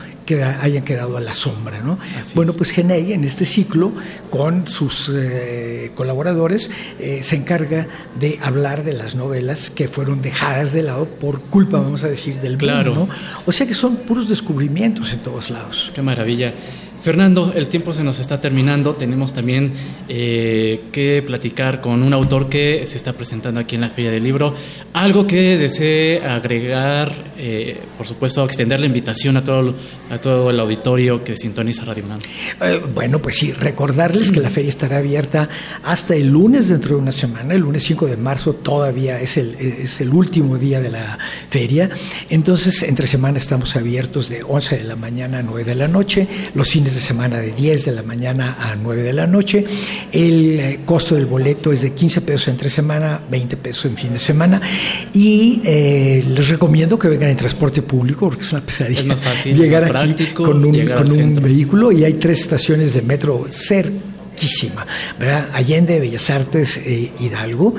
hayan 0.63 0.85
quedado 0.85 1.17
a 1.17 1.21
la 1.21 1.33
sombra. 1.33 1.81
¿no? 1.81 1.99
bueno, 2.35 2.53
pues 2.53 2.71
Genei 2.71 3.13
en 3.13 3.25
este 3.25 3.45
ciclo, 3.45 3.93
con 4.31 4.69
sus 4.69 5.11
eh, 5.13 5.91
colaboradores, 5.95 6.71
eh, 6.99 7.23
se 7.23 7.37
encarga 7.37 7.87
de 8.19 8.39
hablar 8.43 8.85
de 8.85 8.93
las 8.93 9.15
novelas 9.15 9.71
que 9.71 9.89
fueron 9.89 10.23
dejadas 10.23 10.73
de 10.73 10.83
lado 10.83 11.07
por 11.07 11.41
culpa, 11.43 11.79
vamos 11.79 12.05
a 12.05 12.09
decir, 12.09 12.41
del 12.41 12.57
claro. 12.57 12.95
¿no? 12.95 13.09
O 13.47 13.53
sea 13.53 13.67
que 13.67 13.75
son 13.75 13.97
puros 13.97 14.29
descubrimientos 14.29 15.13
en 15.13 15.21
todos 15.21 15.51
lados. 15.51 15.91
Qué 15.95 16.03
maravilla. 16.03 16.53
Fernando, 17.01 17.53
el 17.55 17.69
tiempo 17.69 17.93
se 17.93 18.03
nos 18.03 18.19
está 18.19 18.41
terminando. 18.41 18.95
Tenemos 18.95 19.33
también 19.33 19.73
eh, 20.09 20.81
que 20.91 21.23
platicar 21.25 21.81
con 21.81 22.03
un 22.03 22.13
autor 22.13 22.49
que 22.49 22.87
se 22.87 22.97
está 22.97 23.13
presentando 23.13 23.61
aquí 23.61 23.77
en 23.77 23.83
la 23.83 23.89
Feria 23.89 24.11
del 24.11 24.25
Libro. 24.25 24.55
Algo 24.93 25.27
que 25.27 25.57
desee 25.57 26.21
agregar, 26.21 27.13
eh, 27.37 27.81
por 27.97 28.07
supuesto, 28.07 28.45
extender 28.45 28.81
la 28.81 28.87
invitación 28.87 29.37
a 29.37 29.45
todo, 29.45 29.75
a 30.11 30.19
todo 30.19 30.51
el 30.51 30.59
auditorio 30.59 31.23
que 31.23 31.37
sintoniza 31.37 31.85
Radio 31.85 32.05
UNAM. 32.05 32.21
Eh, 32.61 32.81
bueno, 32.93 33.21
pues 33.21 33.37
sí, 33.37 33.53
recordarles 33.53 34.33
que 34.33 34.41
la 34.41 34.51
feria 34.51 34.71
estará 34.71 34.99
abierta 34.99 35.49
hasta 35.85 36.17
el 36.17 36.29
lunes 36.29 36.69
dentro 36.69 36.97
de 36.97 37.03
una 37.03 37.13
semana. 37.13 37.55
El 37.55 37.61
lunes 37.61 37.85
5 37.85 38.07
de 38.07 38.17
marzo 38.17 38.55
todavía 38.55 39.21
es 39.21 39.37
el, 39.37 39.55
es 39.55 40.01
el 40.01 40.11
último 40.11 40.59
día 40.59 40.81
de 40.81 40.91
la 40.91 41.19
feria. 41.49 41.91
Entonces, 42.29 42.83
entre 42.83 43.07
semana 43.07 43.39
estamos 43.39 43.77
abiertos 43.77 44.29
de 44.29 44.43
11 44.43 44.79
de 44.79 44.85
la 44.85 44.97
mañana 44.97 45.39
a 45.39 45.43
9 45.43 45.65
de 45.65 45.75
la 45.75 45.89
noche. 45.89 46.27
Los 46.55 46.69
de 46.95 47.01
semana 47.01 47.39
de 47.39 47.53
10 47.53 47.85
de 47.87 47.93
la 47.93 48.03
mañana 48.03 48.57
a 48.61 48.75
9 48.75 49.03
de 49.03 49.13
la 49.13 49.27
noche. 49.27 49.65
El 50.13 50.61
eh, 50.61 50.81
costo 50.85 51.15
del 51.15 51.27
boleto 51.27 51.73
es 51.73 51.83
de 51.83 51.93
15 51.93 52.21
pesos 52.23 52.49
entre 52.49 52.71
semana, 52.71 53.21
20 53.31 53.57
pesos 53.57 53.87
en 53.87 53.97
fin 53.97 54.13
de 54.13 54.19
semana. 54.19 54.61
Y 55.13 55.61
eh, 55.65 56.25
les 56.27 56.49
recomiendo 56.49 56.99
que 56.99 57.09
vengan 57.09 57.31
en 57.31 57.37
transporte 57.37 57.83
público 57.83 58.29
porque 58.29 58.45
es 58.45 58.53
una 58.53 58.63
pesadilla 58.63 59.01
Es 59.01 59.07
más 59.07 59.21
fácil, 59.21 59.57
llegar 59.57 59.85
es 59.85 59.93
más 59.93 60.03
aquí 60.03 60.13
práctico, 60.15 60.45
con 60.45 60.65
un, 60.65 60.89
con 60.89 61.11
un 61.11 61.35
vehículo 61.35 61.93
y 61.93 62.05
hay 62.05 62.15
tres 62.15 62.41
estaciones 62.41 62.95
de 62.95 63.03
metro 63.03 63.47
cerquísima, 63.49 64.87
¿verdad? 65.19 65.49
Allende, 65.53 66.01
Bellas 66.01 66.31
Artes, 66.31 66.79
eh, 66.79 67.11
Hidalgo. 67.21 67.75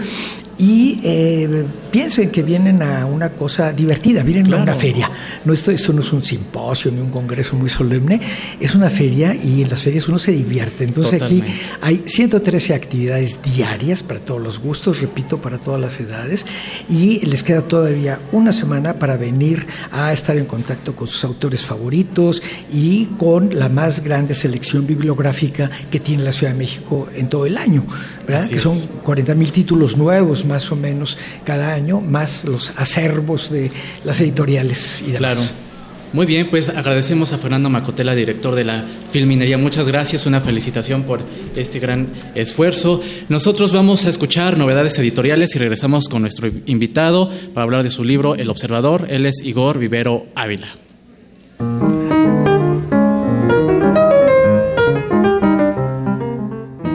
Y 0.59 0.99
eh, 1.03 1.65
piensen 1.89 2.31
que 2.31 2.43
vienen 2.43 2.81
a 2.81 3.05
una 3.05 3.29
cosa 3.29 3.71
divertida, 3.71 4.23
vienen 4.23 4.53
a 4.53 4.57
una 4.57 4.75
feria. 4.75 5.09
No, 5.45 5.53
esto, 5.53 5.71
esto 5.71 5.93
no 5.93 6.01
es 6.01 6.11
un 6.11 6.21
simposio 6.21 6.91
ni 6.91 6.99
un 6.99 7.11
congreso 7.11 7.55
muy 7.55 7.69
solemne, 7.69 8.19
es 8.59 8.75
una 8.75 8.89
feria 8.89 9.33
y 9.33 9.61
en 9.61 9.69
las 9.69 9.81
ferias 9.81 10.09
uno 10.09 10.19
se 10.19 10.33
divierte. 10.33 10.83
Entonces 10.83 11.19
Totalmente. 11.19 11.49
aquí 11.49 11.61
hay 11.81 12.03
113 12.05 12.73
actividades 12.73 13.41
diarias 13.41 14.03
para 14.03 14.19
todos 14.19 14.41
los 14.41 14.59
gustos, 14.59 14.99
repito, 14.99 15.37
para 15.37 15.59
todas 15.59 15.79
las 15.79 15.97
edades, 15.99 16.45
y 16.89 17.25
les 17.25 17.41
queda 17.41 17.61
todavía 17.61 18.19
una 18.33 18.51
semana 18.51 18.95
para 18.95 19.15
venir 19.15 19.65
a 19.93 20.11
estar 20.11 20.35
en 20.35 20.45
contacto 20.45 20.93
con 20.93 21.07
sus 21.07 21.23
autores 21.23 21.65
favoritos 21.65 22.43
y 22.69 23.05
con 23.17 23.57
la 23.57 23.69
más 23.69 24.03
grande 24.03 24.35
selección 24.35 24.85
bibliográfica 24.85 25.71
que 25.89 26.01
tiene 26.01 26.23
la 26.23 26.33
Ciudad 26.33 26.51
de 26.51 26.59
México 26.59 27.07
en 27.15 27.29
todo 27.29 27.45
el 27.45 27.57
año, 27.57 27.85
¿verdad? 28.27 28.43
Así 28.43 28.49
que 28.49 28.59
son 28.59 28.77
40 29.03 29.35
mil 29.35 29.53
títulos 29.53 29.95
nuevos 29.95 30.45
más 30.49 30.71
o 30.73 30.75
menos 30.75 31.17
cada 31.45 31.73
año, 31.73 32.01
más 32.01 32.43
los 32.43 32.73
acervos 32.75 33.49
de 33.49 33.71
las 34.03 34.19
editoriales 34.19 35.01
y 35.07 35.11
demás. 35.11 35.37
Claro. 35.37 35.69
Muy 36.11 36.25
bien, 36.25 36.49
pues 36.49 36.69
agradecemos 36.69 37.33
a 37.33 37.37
Fernando 37.37 37.69
Macotela, 37.69 38.15
director 38.15 38.55
de 38.55 38.65
la 38.65 38.83
Filminería. 39.11 39.59
Muchas 39.59 39.87
gracias, 39.87 40.25
una 40.25 40.41
felicitación 40.41 41.03
por 41.03 41.21
este 41.55 41.77
gran 41.77 42.07
esfuerzo. 42.33 42.99
Nosotros 43.29 43.71
vamos 43.71 44.05
a 44.05 44.09
escuchar 44.09 44.57
novedades 44.57 44.97
editoriales 44.97 45.55
y 45.55 45.59
regresamos 45.59 46.09
con 46.09 46.23
nuestro 46.23 46.49
invitado 46.65 47.29
para 47.53 47.63
hablar 47.63 47.83
de 47.83 47.91
su 47.91 48.03
libro 48.03 48.33
El 48.33 48.49
Observador. 48.49 49.05
Él 49.07 49.27
es 49.27 49.43
Igor 49.43 49.77
Vivero 49.77 50.25
Ávila. 50.33 50.69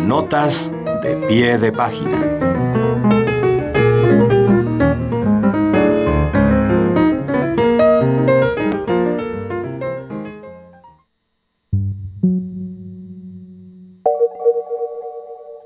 Notas 0.08 0.72
de 1.04 1.16
pie 1.28 1.56
de 1.58 1.70
página. 1.70 2.33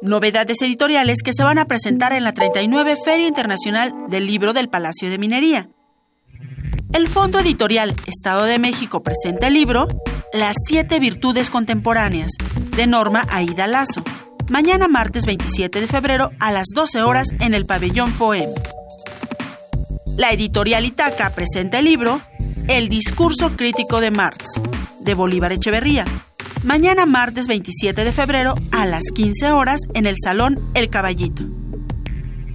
Novedades 0.08 0.62
editoriales 0.62 1.18
que 1.22 1.34
se 1.34 1.42
van 1.42 1.58
a 1.58 1.66
presentar 1.66 2.14
en 2.14 2.24
la 2.24 2.32
39 2.32 2.96
Feria 3.04 3.28
Internacional 3.28 3.92
del 4.08 4.24
Libro 4.24 4.54
del 4.54 4.70
Palacio 4.70 5.10
de 5.10 5.18
Minería. 5.18 5.68
El 6.94 7.08
Fondo 7.08 7.38
Editorial 7.40 7.94
Estado 8.06 8.44
de 8.44 8.58
México 8.58 9.02
presenta 9.02 9.48
el 9.48 9.52
libro 9.52 9.86
Las 10.32 10.56
siete 10.66 10.98
virtudes 10.98 11.50
contemporáneas, 11.50 12.30
de 12.74 12.86
Norma 12.86 13.26
Aida 13.28 13.66
Lazo. 13.66 14.02
Mañana 14.48 14.88
martes 14.88 15.26
27 15.26 15.78
de 15.78 15.86
febrero 15.86 16.30
a 16.40 16.52
las 16.52 16.68
12 16.74 17.02
horas 17.02 17.28
en 17.40 17.52
el 17.52 17.66
pabellón 17.66 18.10
FOEM. 18.10 18.48
La 20.16 20.30
editorial 20.32 20.86
Itaca 20.86 21.28
presenta 21.34 21.80
el 21.80 21.84
libro 21.84 22.22
El 22.66 22.88
discurso 22.88 23.58
crítico 23.58 24.00
de 24.00 24.10
Marx, 24.10 24.58
de 25.00 25.12
Bolívar 25.12 25.52
Echeverría. 25.52 26.06
Mañana 26.64 27.06
martes 27.06 27.46
27 27.46 28.04
de 28.04 28.12
febrero 28.12 28.54
a 28.72 28.84
las 28.84 29.04
15 29.14 29.52
horas 29.52 29.80
en 29.94 30.06
el 30.06 30.16
Salón 30.22 30.70
El 30.74 30.90
Caballito. 30.90 31.44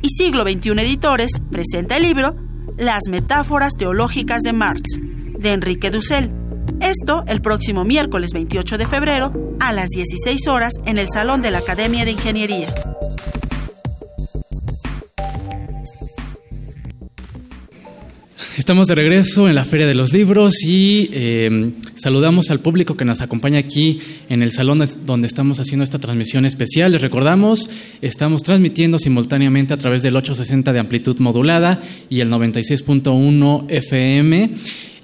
Y 0.02 0.10
Siglo 0.10 0.44
XXI 0.44 0.72
Editores 0.72 1.32
presenta 1.50 1.96
el 1.96 2.04
libro 2.04 2.36
Las 2.78 3.04
metáforas 3.10 3.74
teológicas 3.78 4.42
de 4.42 4.52
Marx, 4.52 4.82
de 5.40 5.54
Enrique 5.54 5.90
Dussel. 5.90 6.30
Esto 6.82 7.24
el 7.28 7.42
próximo 7.42 7.86
miércoles 7.86 8.32
28 8.34 8.78
de 8.78 8.88
febrero 8.88 9.56
a 9.62 9.72
las 9.72 9.90
16 9.90 10.48
horas 10.50 10.74
en 10.86 10.98
el 10.98 11.08
Salón 11.10 11.42
de 11.42 11.52
la 11.52 11.60
Academia 11.60 12.04
de 12.04 12.12
Ingeniería. 12.12 12.74
Estamos 18.56 18.86
de 18.86 18.94
regreso 18.94 19.50
en 19.50 19.56
la 19.56 19.66
Feria 19.66 19.88
de 19.88 19.96
los 19.96 20.14
Libros 20.14 20.64
y 20.64 21.10
eh, 21.12 21.72
saludamos 21.96 22.52
al 22.52 22.60
público 22.60 22.96
que 22.96 23.04
nos 23.04 23.22
acompaña 23.22 23.58
aquí 23.58 24.00
en 24.30 24.44
el 24.44 24.52
salón 24.52 24.88
donde 25.08 25.26
estamos 25.26 25.60
haciendo 25.60 25.84
esta 25.84 25.98
transmisión 25.98 26.46
especial. 26.46 26.92
Les 26.92 27.02
recordamos, 27.02 27.72
estamos 28.04 28.44
transmitiendo 28.44 29.00
simultáneamente 29.00 29.74
a 29.74 29.78
través 29.78 30.04
del 30.04 30.16
860 30.16 30.72
de 30.72 30.80
amplitud 30.80 31.18
modulada 31.20 31.82
y 32.12 32.20
el 32.20 32.30
96.1 32.30 33.66
FM. 33.70 34.52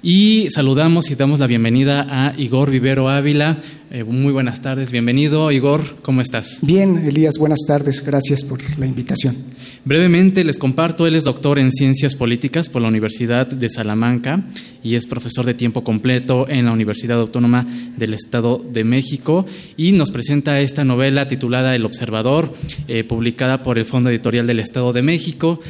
Y 0.02 0.48
saludamos 0.50 1.10
y 1.10 1.14
damos 1.14 1.40
la 1.40 1.46
bienvenida 1.46 2.06
a 2.08 2.34
Igor 2.38 2.70
Vivero 2.70 3.10
Ávila. 3.10 3.58
Eh, 3.90 4.02
muy 4.02 4.32
buenas 4.32 4.62
tardes, 4.62 4.92
bienvenido 4.92 5.50
Igor, 5.50 5.96
¿cómo 6.00 6.20
estás? 6.20 6.60
Bien, 6.62 6.98
Elías, 6.98 7.34
buenas 7.38 7.58
tardes. 7.66 8.02
Gracias 8.06 8.44
por 8.44 8.60
la 8.78 8.86
invitación. 8.86 9.36
Brevemente 9.84 10.44
les 10.44 10.58
comparto, 10.58 11.06
él 11.06 11.16
es 11.16 11.24
doctor 11.24 11.58
en 11.58 11.72
Ciencias 11.72 12.14
Políticas 12.14 12.68
por 12.68 12.80
la 12.80 12.88
Universidad 12.88 13.48
de 13.48 13.68
Salamanca 13.68 14.44
y 14.82 14.94
es 14.94 15.06
profesor 15.06 15.44
de 15.44 15.54
tiempo 15.54 15.84
completo 15.84 16.46
en 16.48 16.66
la 16.66 16.72
Universidad 16.72 17.18
Autónoma 17.20 17.66
del 17.96 18.14
Estado 18.14 18.64
de 18.72 18.84
México 18.84 19.44
y 19.76 19.92
nos 19.92 20.12
presenta 20.12 20.60
esta 20.60 20.84
novela 20.84 21.28
titulada 21.28 21.74
El 21.74 21.84
Observador, 21.84 22.54
eh, 22.88 23.04
publicada 23.04 23.62
por 23.62 23.76
el 23.76 23.84
Fondo 23.84 24.08
Editorial 24.08 24.46
del 24.46 24.60
Estado 24.60 24.92
de 24.92 25.02
México. 25.02 25.60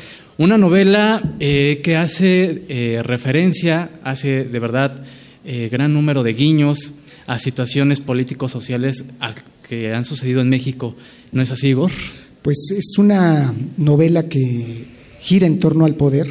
Una 0.40 0.56
novela 0.56 1.36
eh, 1.38 1.80
que 1.84 1.96
hace 1.98 2.62
eh, 2.70 3.02
referencia, 3.02 3.90
hace 4.02 4.44
de 4.44 4.58
verdad 4.58 5.04
eh, 5.44 5.68
gran 5.70 5.92
número 5.92 6.22
de 6.22 6.32
guiños 6.32 6.92
a 7.26 7.38
situaciones 7.38 8.00
políticos 8.00 8.50
sociales 8.50 9.04
a- 9.20 9.34
que 9.68 9.92
han 9.92 10.06
sucedido 10.06 10.40
en 10.40 10.48
México. 10.48 10.96
¿No 11.32 11.42
es 11.42 11.50
así, 11.50 11.68
Igor? 11.68 11.90
Pues 12.40 12.56
es 12.74 12.96
una 12.96 13.54
novela 13.76 14.30
que 14.30 14.86
gira 15.20 15.46
en 15.46 15.58
torno 15.60 15.84
al 15.84 15.96
poder, 15.96 16.26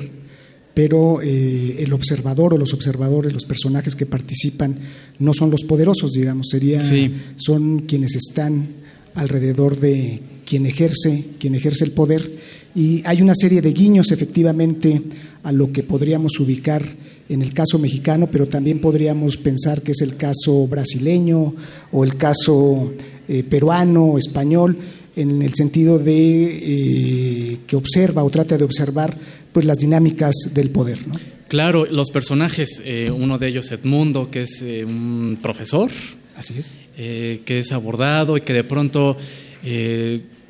pero 0.73 1.21
eh, 1.21 1.75
el 1.77 1.93
observador 1.93 2.55
o 2.55 2.57
los 2.57 2.73
observadores, 2.73 3.31
los 3.31 3.45
personajes 3.45 3.95
que 3.95 4.07
participan, 4.07 4.79
no 5.19 5.33
son 5.35 5.51
los 5.51 5.63
poderosos, 5.65 6.13
digamos, 6.13 6.47
sería, 6.49 6.81
Sí. 6.81 7.13
son 7.35 7.81
quienes 7.81 8.15
están 8.15 8.69
alrededor 9.13 9.79
de 9.79 10.19
quien 10.47 10.65
ejerce, 10.65 11.25
quien 11.39 11.53
ejerce 11.53 11.85
el 11.85 11.91
poder. 11.91 12.57
Y 12.75 13.01
hay 13.05 13.21
una 13.21 13.33
serie 13.35 13.61
de 13.61 13.73
guiños, 13.73 14.11
efectivamente, 14.11 15.01
a 15.43 15.51
lo 15.51 15.71
que 15.71 15.83
podríamos 15.83 16.39
ubicar 16.39 16.83
en 17.29 17.43
el 17.43 17.53
caso 17.53 17.77
mexicano, 17.77 18.27
pero 18.31 18.47
también 18.47 18.79
podríamos 18.79 19.37
pensar 19.37 19.81
que 19.83 19.91
es 19.91 20.01
el 20.01 20.17
caso 20.17 20.67
brasileño 20.67 21.53
o 21.91 22.03
el 22.03 22.17
caso 22.17 22.91
eh, 23.27 23.43
peruano, 23.43 24.17
español, 24.17 24.77
en 25.15 25.41
el 25.41 25.53
sentido 25.53 25.99
de 25.99 27.51
eh, 27.53 27.57
que 27.67 27.75
observa 27.75 28.23
o 28.23 28.29
trata 28.29 28.57
de 28.57 28.63
observar 28.63 29.15
pues 29.51 29.65
las 29.65 29.77
dinámicas 29.77 30.33
del 30.53 30.71
poder. 30.71 31.07
¿no? 31.07 31.15
Claro, 31.47 31.85
los 31.85 32.09
personajes, 32.09 32.81
eh, 32.83 33.11
uno 33.11 33.37
de 33.37 33.47
ellos 33.47 33.71
Edmundo, 33.71 34.31
que 34.31 34.43
es 34.43 34.61
un 34.61 35.37
profesor, 35.41 35.91
Así 36.35 36.55
es. 36.57 36.75
que 36.95 37.59
es 37.59 37.71
abordado 37.71 38.37
y 38.37 38.41
que 38.41 38.53
de 38.53 38.63
pronto 38.63 39.17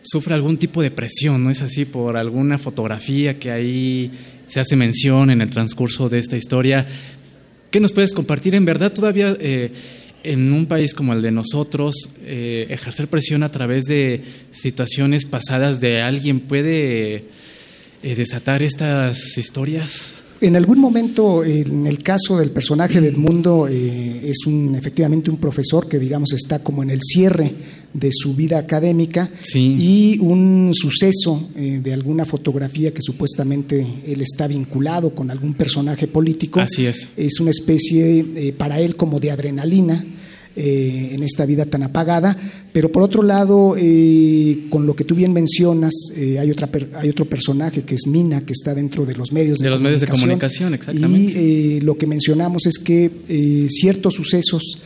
sufre 0.02 0.34
algún 0.34 0.58
tipo 0.58 0.82
de 0.82 0.92
presión, 0.92 1.44
¿no 1.44 1.52
es 1.52 1.62
así? 1.62 1.86
Por 1.86 2.18
alguna 2.18 2.58
fotografía 2.58 3.40
que 3.40 3.52
ahí 3.52 4.12
se 4.48 4.60
hace 4.60 4.76
mención 4.76 5.30
en 5.30 5.42
el 5.42 5.50
transcurso 5.50 6.10
de 6.10 6.20
esta 6.20 6.38
historia. 6.38 6.88
¿Qué 7.72 7.80
nos 7.80 7.92
puedes 7.92 8.14
compartir? 8.14 8.56
En 8.56 8.66
verdad, 8.66 8.92
todavía 8.92 9.36
eh, 9.40 9.72
en 10.24 10.52
un 10.52 10.66
país 10.66 10.94
como 10.94 11.14
el 11.14 11.22
de 11.22 11.32
nosotros, 11.32 12.10
eh, 12.26 12.68
ejercer 12.70 13.08
presión 13.08 13.44
a 13.44 13.50
través 13.50 13.86
de 13.86 14.22
situaciones 14.52 15.26
pasadas 15.26 15.80
de 15.80 16.02
alguien 16.02 16.40
puede 16.40 17.26
eh, 18.02 18.16
desatar 18.16 18.64
estas 18.64 19.38
historias. 19.38 20.16
En 20.42 20.56
algún 20.56 20.80
momento, 20.80 21.44
en 21.44 21.86
el 21.86 22.02
caso 22.02 22.38
del 22.38 22.52
personaje 22.52 23.02
de 23.02 23.10
Edmundo, 23.10 23.68
eh, 23.68 24.22
es 24.24 24.46
un, 24.46 24.74
efectivamente 24.74 25.30
un 25.30 25.38
profesor 25.38 25.90
que, 25.90 26.00
digamos, 26.00 26.32
está 26.32 26.60
como 26.64 26.82
en 26.82 26.92
el 26.92 27.02
cierre 27.02 27.54
de 27.94 28.10
su 28.14 28.36
vida 28.36 28.58
académica 28.58 29.30
y 29.54 30.18
un 30.20 30.72
suceso 30.74 31.50
eh, 31.56 31.80
de 31.84 31.94
alguna 31.94 32.24
fotografía 32.26 32.94
que 32.94 33.02
supuestamente 33.02 33.86
él 34.06 34.22
está 34.22 34.48
vinculado 34.48 35.14
con 35.14 35.30
algún 35.30 35.56
personaje 35.56 36.08
político. 36.08 36.62
Así 36.62 36.86
es. 36.86 37.10
Es 37.18 37.40
una 37.42 37.50
especie 37.50 38.26
eh, 38.36 38.54
para 38.54 38.80
él 38.80 38.96
como 38.96 39.20
de 39.20 39.32
adrenalina 39.32 40.06
eh, 40.62 41.12
en 41.14 41.24
esta 41.24 41.46
vida 41.46 41.66
tan 41.68 41.84
apagada. 41.84 42.36
Pero 42.74 42.92
por 42.92 43.04
otro 43.04 43.24
lado, 43.24 43.76
eh, 43.78 44.66
con 44.70 44.86
lo 44.86 44.94
que 44.94 45.06
tú 45.06 45.16
bien 45.16 45.32
mencionas, 45.32 45.94
eh, 46.18 46.38
hay, 46.38 46.52
otra 46.52 46.70
hay 46.96 47.08
otro 47.08 47.24
personaje 47.30 47.84
que 47.84 47.96
es 47.96 48.08
Mina, 48.08 48.42
que 48.42 48.52
está 48.52 48.76
dentro 48.76 49.06
de 49.06 49.16
los 49.16 49.32
medios 49.32 49.60
de, 49.60 49.68
de 49.68 49.70
los 49.70 49.80
medios 49.80 50.02
de 50.02 50.08
comunicación, 50.08 50.74
exactamente. 50.74 51.42
Y 51.42 51.80
lo 51.80 51.98
que 51.98 52.08
mencionamos 52.08 52.66
es 52.66 52.78
que 52.78 53.10
ciertos 53.70 54.16
sucesos 54.16 54.82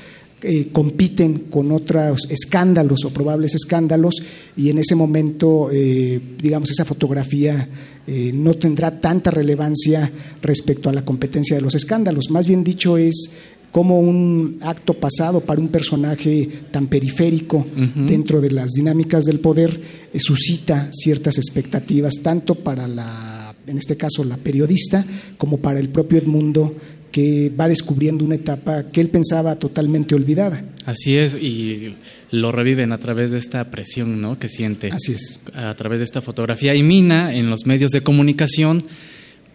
compiten 0.72 1.46
con 1.50 1.72
otros 1.72 2.28
escándalos 2.30 3.04
o 3.06 3.10
probables 3.10 3.56
escándalos 3.56 4.22
y 4.56 4.70
en 4.70 4.78
ese 4.78 4.94
momento, 4.94 5.70
digamos, 5.72 6.70
esa 6.70 6.86
fotografía 6.86 7.68
no 8.06 8.54
tendrá 8.56 9.00
tanta 9.00 9.32
relevancia 9.32 10.12
respecto 10.42 10.90
a 10.90 10.94
la 10.94 11.06
competencia 11.06 11.56
de 11.56 11.62
los 11.62 11.74
escándalos. 11.74 12.30
Más 12.30 12.46
bien 12.46 12.64
dicho 12.64 12.98
es 12.98 13.32
como 13.74 14.00
un 14.00 14.60
acto 14.62 14.94
pasado 14.94 15.42
para 15.42 15.60
un 15.60 15.70
personaje 15.70 16.48
tan 16.70 16.86
periférico 16.86 17.66
dentro 17.96 18.40
de 18.40 18.52
las 18.52 18.70
dinámicas 18.70 19.24
del 19.24 19.40
poder 19.40 19.82
eh, 20.14 20.20
suscita 20.20 20.90
ciertas 20.94 21.40
expectativas, 21.40 22.14
tanto 22.22 22.54
para 22.54 22.88
la, 22.88 23.56
en 23.66 23.80
este 23.80 23.98
caso, 23.98 24.24
la 24.24 24.38
periodista, 24.38 25.04
como 25.40 25.58
para 25.58 25.80
el 25.80 25.90
propio 25.90 26.20
Edmundo, 26.20 26.76
que 27.12 27.50
va 27.50 27.68
descubriendo 27.68 28.24
una 28.24 28.36
etapa 28.36 28.92
que 28.92 29.02
él 29.02 29.10
pensaba 29.10 29.56
totalmente 29.56 30.14
olvidada. 30.14 30.64
Así 30.86 31.18
es, 31.18 31.34
y 31.34 31.96
lo 32.30 32.52
reviven 32.52 32.92
a 32.92 33.00
través 33.00 33.32
de 33.32 33.40
esta 33.40 33.72
presión 33.72 34.22
¿no? 34.22 34.38
que 34.38 34.50
siente. 34.50 34.92
Así 34.92 35.14
es. 35.14 35.42
A 35.56 35.74
través 35.74 35.98
de 35.98 36.06
esta 36.06 36.22
fotografía. 36.22 36.76
Y 36.76 36.84
Mina, 36.84 37.34
en 37.34 37.50
los 37.50 37.66
medios 37.66 37.90
de 37.90 38.02
comunicación, 38.02 38.86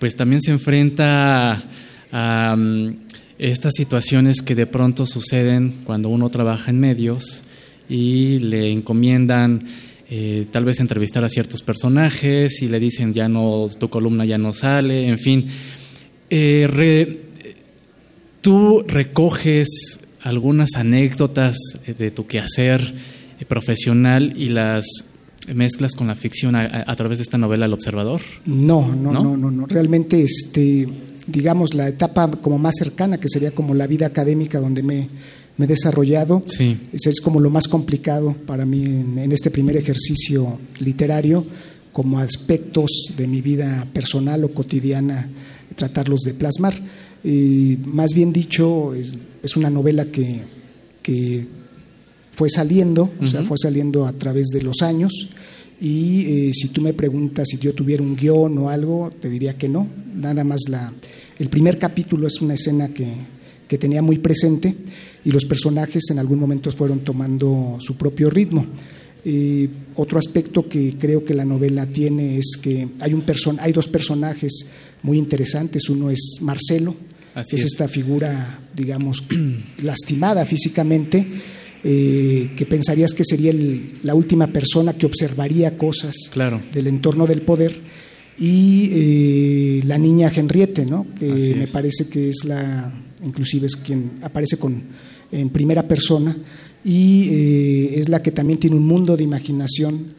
pues 0.01 0.17
también 0.17 0.43
se 0.43 0.51
enfrenta 0.51 1.63
a 2.11 2.57
estas 3.39 3.75
situaciones 3.77 4.43
que 4.43 4.55
de 4.55 4.67
pronto 4.67 5.07
suceden 5.07 5.75
cuando 5.85 6.09
uno 6.09 6.29
trabaja 6.29 6.71
en 6.71 6.81
medios 6.81 7.43
y 7.89 8.41
le 8.41 8.71
encomiendan 8.73 9.67
eh, 10.11 10.47
tal 10.51 10.65
vez 10.65 10.81
entrevistar 10.81 11.25
a 11.25 11.29
ciertos 11.29 11.63
personajes 11.63 12.63
y 12.63 12.69
le 12.69 12.81
dicen 12.81 13.15
ya 13.15 13.29
no, 13.29 13.69
tu 13.79 13.89
columna 13.89 14.25
ya 14.25 14.39
no 14.39 14.53
sale, 14.53 15.07
en 15.07 15.19
fin. 15.19 15.47
Eh, 16.31 17.19
tú 18.41 18.85
recoges 18.87 20.01
algunas 20.23 20.75
anécdotas 20.75 21.57
de 21.87 22.11
tu 22.11 22.27
quehacer 22.27 22.95
eh, 23.39 23.45
profesional 23.45 24.33
y 24.37 24.49
las 24.49 24.85
mezclas 25.55 25.95
con 25.95 26.07
la 26.09 26.15
ficción 26.15 26.57
a, 26.57 26.97
través 26.97 27.19
de 27.19 27.23
esta 27.23 27.39
novela 27.39 27.67
El 27.67 27.73
Observador? 27.73 28.21
No, 28.45 28.95
no, 28.95 29.13
no, 29.13 29.37
no, 29.37 29.51
no, 29.51 29.67
Realmente, 29.67 30.23
este, 30.23 30.87
digamos, 31.29 31.75
la 31.75 31.89
etapa 31.89 32.31
como 32.31 32.59
más 32.59 32.75
cercana, 32.79 33.19
que 33.19 33.29
sería 33.29 33.51
como 33.51 33.75
la 33.75 33.87
vida 33.87 34.07
académica 34.07 34.61
donde 34.61 34.83
me, 34.83 35.09
he 35.59 35.67
desarrollado, 35.67 36.43
sí. 36.47 36.79
es, 36.93 37.21
como 37.21 37.41
lo 37.41 37.51
más 37.51 37.69
complicado 37.69 38.35
para 38.47 38.65
mí 38.65 38.85
en, 38.85 39.33
este 39.33 39.51
primer 39.51 39.77
ejercicio 39.77 40.59
literario, 40.81 41.45
como 41.93 42.19
aspectos 42.19 42.91
de 43.17 43.27
mi 43.27 43.41
vida 43.41 43.87
personal 43.93 44.45
o 44.45 44.49
cotidiana, 44.53 45.29
tratarlos 45.75 46.21
de 46.21 46.35
plasmar. 46.35 46.75
más 47.85 48.15
bien 48.15 48.33
dicho, 48.33 48.95
es, 48.95 49.17
una 49.57 49.71
novela 49.71 50.07
que, 50.07 50.43
que 51.03 51.47
fue 52.37 52.49
saliendo, 52.49 53.11
o 53.21 53.27
sea, 53.27 53.43
fue 53.43 53.57
saliendo 53.61 54.07
a 54.07 54.13
través 54.13 54.47
de 54.49 54.63
los 54.63 54.83
años. 54.83 55.29
Y 55.81 56.49
eh, 56.49 56.51
si 56.53 56.69
tú 56.69 56.81
me 56.81 56.93
preguntas 56.93 57.47
si 57.49 57.59
yo 57.59 57.73
tuviera 57.73 58.03
un 58.03 58.17
guion 58.17 58.59
o 58.59 58.69
algo, 58.69 59.11
te 59.11 59.31
diría 59.31 59.57
que 59.57 59.69
no. 59.69 59.89
Nada 60.15 60.43
más 60.43 60.63
la, 60.69 60.93
el 61.39 61.49
primer 61.49 61.79
capítulo 61.79 62.27
es 62.27 62.41
una 62.41 62.55
escena 62.55 62.89
que, 62.89 63.07
que 63.69 63.79
tenía 63.79 64.03
muy 64.03 64.19
presente 64.19 64.75
y 65.25 65.31
los 65.31 65.45
personajes 65.45 66.11
en 66.11 66.19
algún 66.19 66.41
momento 66.41 66.73
fueron 66.73 67.01
tomando 67.01 67.77
su 67.81 67.97
propio 67.97 68.29
ritmo. 68.31 68.67
Eh, 69.25 69.69
otro 69.97 70.19
aspecto 70.19 70.69
que 70.69 70.97
creo 70.99 71.25
que 71.25 71.35
la 71.35 71.45
novela 71.45 71.87
tiene 71.87 72.39
es 72.39 72.57
que 72.61 72.89
hay, 73.01 73.13
un 73.13 73.23
person 73.23 73.59
hay 73.61 73.73
dos 73.73 73.87
personajes 73.87 74.67
muy 75.03 75.19
interesantes. 75.19 75.89
Uno 75.89 76.11
es 76.11 76.39
Marcelo, 76.41 76.97
que 77.49 77.57
es, 77.57 77.65
esta 77.65 77.87
figura, 77.89 78.61
digamos, 78.75 79.23
lastimada 79.83 80.45
físicamente 80.47 81.27
eh, 81.85 82.51
que 82.57 82.67
pensarías 82.67 83.15
que 83.15 83.23
sería 83.25 83.53
la 84.03 84.15
última 84.15 84.49
persona 84.49 84.99
que 84.99 85.07
observaría 85.07 85.79
cosas 85.79 86.15
del 86.73 86.87
entorno 86.89 87.27
del 87.27 87.43
poder, 87.43 87.81
y 88.37 88.91
eh, 88.93 89.83
la 89.85 89.97
niña 89.97 90.33
Henriette, 90.35 90.89
¿no? 90.89 91.07
que 91.19 91.55
me 91.57 91.69
parece 91.69 92.09
que 92.09 92.31
es 92.31 92.45
la, 92.45 92.93
inclusive 93.25 93.67
es 93.67 93.77
quien 93.77 94.19
aparece 94.23 94.57
con, 94.57 94.83
en 95.31 95.51
primera 95.51 95.87
persona, 95.87 96.37
y 96.85 97.29
eh, 97.31 98.01
es 98.01 98.09
la 98.09 98.23
que 98.23 98.33
también 98.33 98.59
tiene 98.59 98.77
un 98.77 98.87
mundo 98.87 99.17
de 99.17 99.25
imaginación 99.25 100.19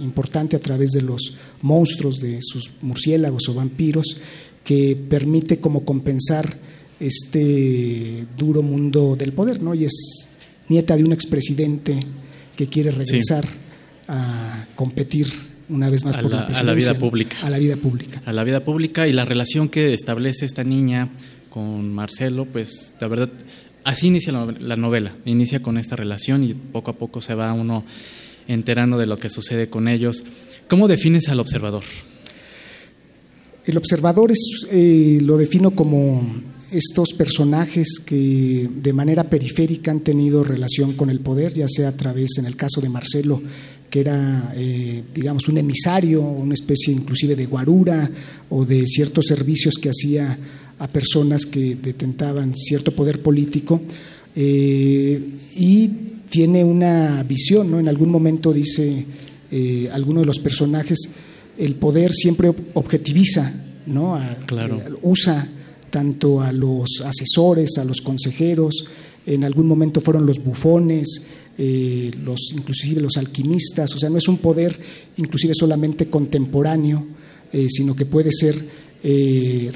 importante 0.00 0.54
a 0.54 0.58
través 0.58 0.90
de 0.90 1.00
los 1.02 1.34
monstruos, 1.62 2.20
de 2.20 2.40
sus 2.42 2.70
murciélagos 2.82 3.48
o 3.48 3.54
vampiros, 3.54 4.18
que 4.64 4.96
permite 5.08 5.60
como 5.60 5.84
compensar 5.84 6.58
este 6.98 8.26
duro 8.36 8.62
mundo 8.62 9.16
del 9.16 9.32
poder, 9.32 9.62
¿no? 9.62 9.74
Y 9.74 9.84
es 9.84 10.29
nieta 10.70 10.96
de 10.96 11.04
un 11.04 11.12
expresidente 11.12 11.98
que 12.56 12.68
quiere 12.68 12.92
regresar 12.92 13.44
a 14.08 14.66
competir 14.76 15.26
una 15.68 15.90
vez 15.90 16.04
más 16.04 16.16
por 16.16 16.30
la, 16.30 16.42
a 16.46 16.62
la 16.62 16.74
vida 16.74 16.94
pública. 16.94 17.36
A 17.42 17.50
la 17.50 17.58
vida 17.58 17.76
pública. 17.76 18.22
A 18.24 18.32
la 18.32 18.44
vida 18.44 18.64
pública 18.64 19.08
y 19.08 19.12
la 19.12 19.24
relación 19.24 19.68
que 19.68 19.92
establece 19.92 20.46
esta 20.46 20.64
niña 20.64 21.10
con 21.50 21.92
Marcelo, 21.92 22.46
pues 22.46 22.94
la 23.00 23.08
verdad, 23.08 23.30
así 23.84 24.06
inicia 24.06 24.32
la, 24.32 24.76
novela, 24.76 25.16
inicia 25.24 25.60
con 25.60 25.76
esta 25.76 25.96
relación 25.96 26.44
y 26.44 26.54
poco 26.54 26.92
a 26.92 26.94
poco 26.94 27.20
se 27.20 27.34
va 27.34 27.52
uno 27.52 27.84
enterando 28.46 28.96
de 28.96 29.06
lo 29.06 29.16
que 29.16 29.28
sucede 29.28 29.68
con 29.68 29.88
ellos. 29.88 30.24
¿Cómo 30.68 30.86
defines 30.86 31.28
al 31.28 31.40
observador? 31.40 31.82
El 33.66 33.76
observador 33.76 34.30
es, 34.30 34.66
eh, 34.70 35.18
lo 35.20 35.36
defino 35.36 35.72
como 35.72 36.22
estos 36.70 37.12
personajes 37.14 37.98
que 38.04 38.68
de 38.72 38.92
manera 38.92 39.24
periférica 39.24 39.90
han 39.90 40.00
tenido 40.00 40.44
relación 40.44 40.92
con 40.92 41.10
el 41.10 41.20
poder, 41.20 41.54
ya 41.54 41.66
sea 41.68 41.88
a 41.88 41.96
través, 41.96 42.38
en 42.38 42.46
el 42.46 42.56
caso 42.56 42.80
de 42.80 42.88
Marcelo, 42.88 43.42
que 43.90 44.00
era, 44.00 44.52
eh, 44.56 45.02
digamos, 45.12 45.48
un 45.48 45.58
emisario, 45.58 46.22
una 46.22 46.54
especie 46.54 46.94
inclusive 46.94 47.34
de 47.34 47.46
guarura 47.46 48.08
o 48.48 48.64
de 48.64 48.86
ciertos 48.86 49.26
servicios 49.26 49.74
que 49.74 49.90
hacía 49.90 50.38
a 50.78 50.88
personas 50.88 51.44
que 51.44 51.74
detentaban 51.74 52.54
cierto 52.54 52.94
poder 52.94 53.20
político. 53.20 53.82
Eh, 54.36 55.20
y 55.56 55.88
tiene 56.30 56.62
una 56.62 57.24
visión, 57.24 57.70
¿no? 57.70 57.80
En 57.80 57.88
algún 57.88 58.10
momento 58.10 58.52
dice 58.52 59.04
eh, 59.50 59.90
alguno 59.92 60.20
de 60.20 60.26
los 60.26 60.38
personajes, 60.38 60.98
el 61.58 61.74
poder 61.74 62.12
siempre 62.12 62.54
objetiviza, 62.74 63.52
¿no? 63.86 64.18
claro. 64.46 64.80
usa 65.02 65.48
tanto 65.90 66.40
a 66.40 66.52
los 66.52 67.02
asesores, 67.04 67.78
a 67.78 67.84
los 67.84 68.00
consejeros, 68.00 68.84
en 69.26 69.44
algún 69.44 69.66
momento 69.66 70.00
fueron 70.00 70.26
los 70.26 70.42
bufones, 70.42 71.22
eh, 71.58 72.10
los, 72.24 72.52
inclusive 72.56 73.00
los 73.00 73.16
alquimistas, 73.16 73.94
o 73.94 73.98
sea, 73.98 74.08
no 74.08 74.18
es 74.18 74.28
un 74.28 74.38
poder 74.38 74.78
inclusive 75.18 75.52
solamente 75.54 76.06
contemporáneo, 76.08 77.06
eh, 77.52 77.66
sino 77.68 77.94
que 77.94 78.06
puede 78.06 78.30
ser 78.32 78.64
eh, 79.02 79.70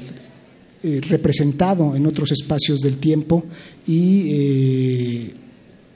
representado 0.81 1.95
en 1.95 2.05
otros 2.07 2.31
espacios 2.31 2.79
del 2.79 2.97
tiempo 2.97 3.43
y, 3.87 5.31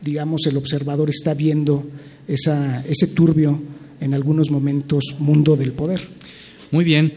digamos, 0.01 0.45
el 0.47 0.57
observador 0.57 1.09
está 1.09 1.33
viendo 1.33 1.85
esa, 2.27 2.83
ese 2.87 3.07
turbio, 3.07 3.61
en 4.01 4.13
algunos 4.13 4.49
momentos, 4.49 5.15
mundo 5.19 5.55
del 5.55 5.73
poder. 5.73 6.01
Muy 6.71 6.85
bien. 6.85 7.13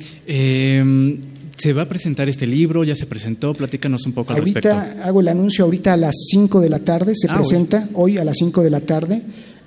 ¿Se 1.56 1.72
va 1.72 1.82
a 1.82 1.88
presentar 1.88 2.28
este 2.28 2.46
libro? 2.46 2.84
¿Ya 2.84 2.96
se 2.96 3.06
presentó? 3.06 3.54
Platícanos 3.54 4.06
un 4.06 4.12
poco 4.12 4.32
al 4.32 4.40
ahorita 4.40 4.60
respecto. 4.60 5.02
hago 5.04 5.20
el 5.20 5.28
anuncio 5.28 5.64
ahorita 5.64 5.92
a 5.92 5.96
las 5.96 6.14
5 6.30 6.60
de 6.60 6.70
la 6.70 6.80
tarde, 6.80 7.12
se 7.14 7.28
ah, 7.30 7.34
presenta 7.34 7.88
hoy. 7.94 8.18
a 8.18 8.24
las 8.24 8.36
5 8.38 8.62
de 8.62 8.70
la 8.70 8.80
tarde 8.80 9.22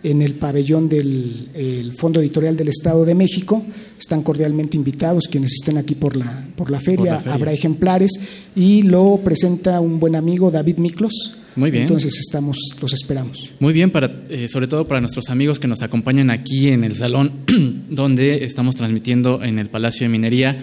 en 0.06 0.22
el 0.22 0.36
pabellón 0.36 0.88
del 0.88 1.94
Fondo 1.98 2.20
Editorial 2.20 2.56
del 2.56 2.68
Estado 2.68 3.06
de 3.06 3.16
México. 3.16 3.66
Están 3.98 4.22
cordialmente 4.22 4.78
invitados 4.78 5.28
quienes 5.28 5.54
estén 5.54 5.78
aquí 5.78 5.96
por 5.96 6.16
la, 6.16 6.48
por 6.56 6.70
la, 6.70 6.80
feria. 6.80 7.24
Habrá 7.26 7.52
ejemplares 7.52 8.12
y 8.56 8.84
lo 8.84 9.20
presenta 9.24 9.80
un 9.80 10.00
buen 10.00 10.16
amigo, 10.16 10.52
David 10.52 10.78
Miklos. 10.78 11.38
Muy 11.56 11.72
bien. 11.72 11.84
Entonces 11.84 12.20
estamos, 12.20 12.58
los 12.82 12.94
esperamos. 12.94 13.52
Muy 13.60 13.74
bien, 13.74 13.90
para, 13.90 14.24
eh, 14.30 14.48
sobre 14.48 14.68
todo 14.68 14.88
para 14.88 15.00
nuestros 15.00 15.30
amigos 15.30 15.60
que 15.60 15.68
nos 15.68 15.82
acompañan 15.82 16.30
aquí 16.30 16.68
en 16.68 16.84
el 16.84 16.96
salón 16.96 17.46
donde 17.90 18.44
estamos 18.44 18.76
transmitiendo 18.76 19.42
en 19.42 19.58
el 19.58 19.70
Palacio 19.70 20.06
de 20.06 20.10
Minería 20.10 20.58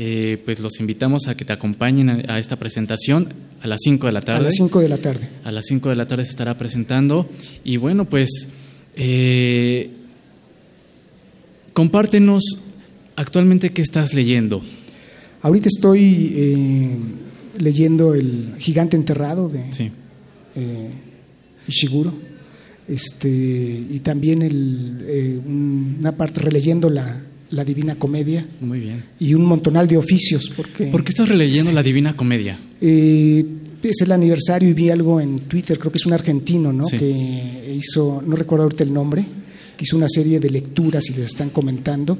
eh, 0.00 0.40
pues 0.44 0.60
los 0.60 0.78
invitamos 0.78 1.26
a 1.26 1.36
que 1.36 1.44
te 1.44 1.52
acompañen 1.52 2.30
a, 2.30 2.38
esta 2.38 2.54
presentación 2.54 3.34
a 3.60 3.66
las 3.66 3.80
5 3.82 4.06
de 4.06 4.12
la 4.12 4.20
tarde. 4.20 4.38
A 4.38 4.42
las 4.42 4.54
5 4.54 4.78
de 4.78 4.88
la 4.88 4.98
tarde. 4.98 5.28
A 5.42 5.50
las 5.50 5.64
5 5.66 5.88
de 5.88 5.96
la 5.96 6.06
tarde 6.06 6.24
se 6.24 6.30
estará 6.30 6.56
presentando. 6.56 7.28
Y 7.64 7.78
bueno, 7.78 8.04
pues 8.04 8.46
eh, 8.94 9.90
compártenos 11.72 12.44
actualmente 13.16 13.70
qué 13.70 13.82
estás 13.82 14.14
leyendo. 14.14 14.62
Ahorita 15.42 15.66
estoy 15.66 16.32
eh, 16.36 16.96
leyendo 17.58 18.14
El 18.14 18.54
gigante 18.60 18.96
enterrado 18.96 19.48
de 19.48 19.90
Ishiguro. 21.66 22.14
Este, 22.86 23.28
y 23.28 23.98
también 23.98 24.42
el, 24.42 25.42
una 25.44 26.16
parte 26.16 26.40
releyendo 26.40 26.88
la, 26.88 27.20
la 27.50 27.64
Divina 27.64 27.96
Comedia. 27.96 28.46
Muy 28.60 28.80
bien. 28.80 29.04
Y 29.18 29.34
un 29.34 29.44
montonal 29.44 29.88
de 29.88 29.96
oficios. 29.96 30.52
Porque, 30.54 30.86
¿Por 30.86 31.04
qué 31.04 31.10
estás 31.10 31.28
releyendo 31.28 31.72
la 31.72 31.82
Divina 31.82 32.14
Comedia? 32.14 32.58
Eh, 32.80 33.44
es 33.82 34.00
el 34.02 34.12
aniversario 34.12 34.68
y 34.68 34.74
vi 34.74 34.90
algo 34.90 35.20
en 35.20 35.40
Twitter, 35.40 35.78
creo 35.78 35.90
que 35.90 35.98
es 35.98 36.06
un 36.06 36.12
argentino, 36.12 36.72
¿no? 36.72 36.86
Que 36.86 37.74
hizo, 37.78 38.22
no 38.26 38.36
recuerdo 38.36 38.64
ahorita 38.64 38.84
el 38.84 38.92
nombre, 38.92 39.24
que 39.76 39.84
hizo 39.84 39.96
una 39.96 40.08
serie 40.08 40.40
de 40.40 40.50
lecturas 40.50 41.08
y 41.08 41.14
les 41.14 41.26
están 41.26 41.50
comentando. 41.50 42.18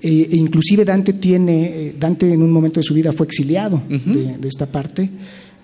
Eh, 0.00 0.28
e 0.30 0.36
inclusive 0.36 0.84
Dante 0.84 1.14
tiene, 1.14 1.64
eh, 1.66 1.94
Dante 1.98 2.32
en 2.32 2.42
un 2.42 2.50
momento 2.50 2.80
de 2.80 2.84
su 2.84 2.94
vida 2.94 3.12
fue 3.12 3.26
exiliado 3.26 3.82
de, 3.88 4.48
esta 4.48 4.66
parte 4.66 5.08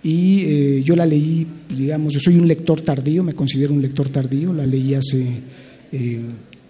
y 0.02 0.82
yo 0.82 0.96
la 0.96 1.04
leí, 1.04 1.46
digamos, 1.76 2.14
yo 2.14 2.20
soy 2.20 2.36
un 2.36 2.48
lector 2.48 2.80
tardío, 2.80 3.22
me 3.22 3.34
considero 3.34 3.74
un 3.74 3.82
lector 3.82 4.08
tardío, 4.08 4.52
la 4.52 4.64
leí 4.64 4.94
hace 4.94 5.26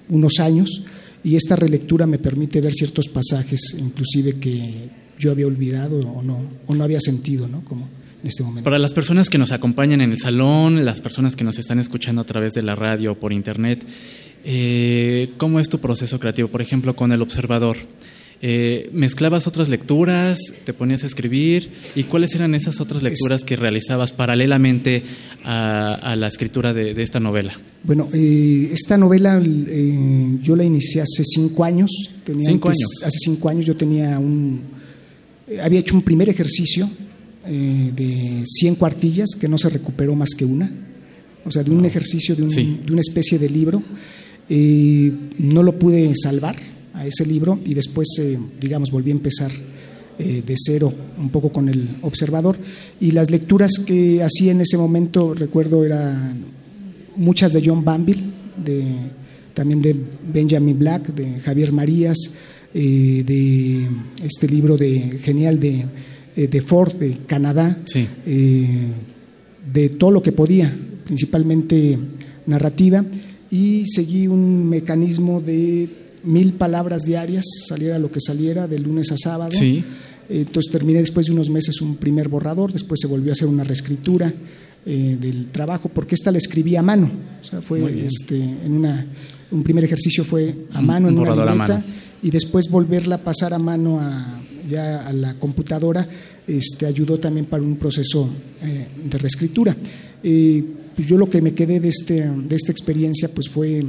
unos 0.08 0.40
años 0.40 0.82
y 1.22 1.36
esta 1.36 1.56
relectura 1.56 2.06
me 2.06 2.18
permite 2.18 2.60
ver 2.60 2.72
ciertos 2.72 3.08
pasajes, 3.08 3.76
inclusive 3.78 4.38
que 4.38 4.88
yo 5.18 5.30
había 5.30 5.46
olvidado 5.46 6.00
o 6.00 6.22
no, 6.22 6.40
o 6.66 6.74
no 6.74 6.84
había 6.84 7.00
sentido, 7.00 7.46
¿no? 7.46 7.62
Como 7.64 7.88
en 8.22 8.28
este 8.28 8.42
momento. 8.42 8.64
Para 8.64 8.78
las 8.78 8.92
personas 8.92 9.28
que 9.28 9.38
nos 9.38 9.52
acompañan 9.52 10.00
en 10.00 10.12
el 10.12 10.18
salón, 10.18 10.84
las 10.84 11.00
personas 11.00 11.36
que 11.36 11.44
nos 11.44 11.58
están 11.58 11.78
escuchando 11.78 12.22
a 12.22 12.24
través 12.24 12.52
de 12.52 12.62
la 12.62 12.74
radio 12.74 13.12
o 13.12 13.14
por 13.16 13.32
internet, 13.32 13.84
eh, 14.44 15.30
¿cómo 15.36 15.60
es 15.60 15.68
tu 15.68 15.78
proceso 15.78 16.18
creativo? 16.18 16.48
Por 16.48 16.62
ejemplo, 16.62 16.96
con 16.96 17.12
el 17.12 17.22
observador. 17.22 17.76
Eh, 18.42 18.88
¿Mezclabas 18.94 19.46
otras 19.46 19.68
lecturas? 19.68 20.38
¿Te 20.64 20.72
ponías 20.72 21.04
a 21.04 21.06
escribir? 21.06 21.70
¿Y 21.94 22.04
cuáles 22.04 22.34
eran 22.34 22.54
esas 22.54 22.80
otras 22.80 23.02
lecturas 23.02 23.44
que 23.44 23.54
realizabas 23.54 24.12
paralelamente 24.12 25.02
a, 25.44 26.16
la 26.16 26.28
escritura 26.28 26.72
de, 26.72 27.00
esta 27.02 27.20
novela? 27.20 27.52
Bueno, 27.82 28.08
eh, 28.14 28.70
esta 28.72 28.96
novela 28.96 29.38
eh, 29.44 30.38
yo 30.42 30.56
la 30.56 30.64
inicié 30.64 31.02
hace 31.02 31.22
cinco 31.24 31.64
años. 31.64 31.90
Tenía 32.24 32.48
¿Cinco 32.48 32.68
años? 32.68 33.04
Hace 33.04 33.18
cinco 33.24 33.50
años 33.50 33.66
yo 33.66 33.76
tenía 33.76 34.18
un... 34.18 34.62
había 35.62 35.80
hecho 35.80 35.94
un 35.94 36.02
primer 36.02 36.28
ejercicio 36.28 36.88
de 37.42 38.44
100 38.46 38.74
cuartillas 38.76 39.30
que 39.38 39.48
no 39.48 39.58
se 39.58 39.68
recuperó 39.70 40.14
más 40.14 40.30
que 40.36 40.44
una. 40.44 40.70
O 41.44 41.50
sea, 41.50 41.62
de 41.62 41.70
un 41.70 41.84
ejercicio, 41.84 42.36
de, 42.36 42.44
de 42.44 42.92
una 42.92 43.00
especie 43.00 43.38
de 43.38 43.48
libro. 43.50 43.82
no 44.48 45.62
lo 45.62 45.78
pude 45.78 46.12
salvar 46.14 46.69
a 47.00 47.06
ese 47.06 47.24
libro 47.24 47.58
y 47.64 47.72
después, 47.72 48.08
eh, 48.18 48.38
digamos, 48.60 48.90
volví 48.90 49.10
a 49.10 49.14
empezar 49.14 49.50
eh, 50.18 50.42
de 50.46 50.54
cero 50.56 50.92
un 51.18 51.30
poco 51.30 51.50
con 51.50 51.70
el 51.70 51.96
observador. 52.02 52.58
Y 53.00 53.12
las 53.12 53.30
lecturas 53.30 53.72
que 53.86 54.22
hacía 54.22 54.52
en 54.52 54.60
ese 54.60 54.76
momento, 54.76 55.32
recuerdo, 55.32 55.82
eran 55.82 56.44
muchas 57.16 57.54
de 57.54 57.62
John 57.64 57.82
Banville, 57.82 58.22
de, 58.62 58.84
también 59.54 59.80
de 59.80 59.96
Benjamin 60.30 60.78
Black, 60.78 61.14
de 61.14 61.40
Javier 61.40 61.72
Marías, 61.72 62.18
eh, 62.74 63.24
de 63.26 63.88
este 64.22 64.46
libro 64.46 64.76
de 64.76 65.18
genial 65.22 65.58
de, 65.58 65.86
de 66.36 66.60
Ford, 66.60 66.92
de 66.96 67.16
Canadá, 67.26 67.78
de 68.24 69.88
todo 69.98 70.10
lo 70.10 70.22
que 70.22 70.32
podía, 70.32 70.70
principalmente 71.04 71.98
narrativa, 72.46 73.04
y 73.50 73.84
seguí 73.86 74.28
un 74.28 74.68
mecanismo 74.68 75.40
de 75.40 75.88
mil 76.22 76.52
palabras 76.54 77.02
diarias, 77.02 77.44
saliera 77.66 77.98
lo 77.98 78.10
que 78.10 78.20
saliera, 78.20 78.66
de 78.66 78.78
lunes 78.78 79.10
a 79.12 79.16
sábado. 79.16 79.56
Entonces 80.28 80.70
terminé 80.70 81.00
después 81.00 81.26
de 81.26 81.32
unos 81.32 81.50
meses 81.50 81.80
un 81.80 81.96
primer 81.96 82.28
borrador, 82.28 82.72
después 82.72 83.00
se 83.00 83.08
volvió 83.08 83.32
a 83.32 83.34
hacer 83.34 83.48
una 83.48 83.64
reescritura 83.64 84.32
eh, 84.86 85.16
del 85.20 85.46
trabajo, 85.46 85.90
porque 85.92 86.14
esta 86.14 86.30
la 86.30 86.38
escribí 86.38 86.76
a 86.76 86.82
mano. 86.82 87.10
O 87.40 87.44
sea, 87.44 87.60
fue 87.60 88.06
este, 88.06 88.36
en 88.36 88.72
una, 88.72 89.06
un 89.50 89.62
primer 89.62 89.84
ejercicio 89.84 90.24
fue 90.24 90.54
a 90.72 90.80
mano 90.80 91.08
en 91.08 91.18
una 91.18 91.34
libreta 91.34 91.84
y 92.22 92.30
después 92.30 92.70
volverla 92.70 93.16
a 93.16 93.18
pasar 93.18 93.52
a 93.54 93.58
mano 93.58 93.98
a, 94.00 94.40
ya 94.68 95.06
a 95.06 95.12
la 95.12 95.34
computadora 95.34 96.08
este, 96.46 96.86
ayudó 96.86 97.18
también 97.18 97.46
para 97.46 97.62
un 97.62 97.76
proceso 97.76 98.28
eh, 98.62 98.86
de 99.04 99.18
reescritura. 99.18 99.76
Eh, 100.22 100.64
pues 100.94 101.08
yo 101.08 101.16
lo 101.16 101.28
que 101.28 101.42
me 101.42 101.54
quedé 101.54 101.80
de, 101.80 101.88
este, 101.88 102.28
de 102.28 102.56
esta 102.56 102.70
experiencia 102.72 103.28
pues 103.34 103.48
fue 103.48 103.84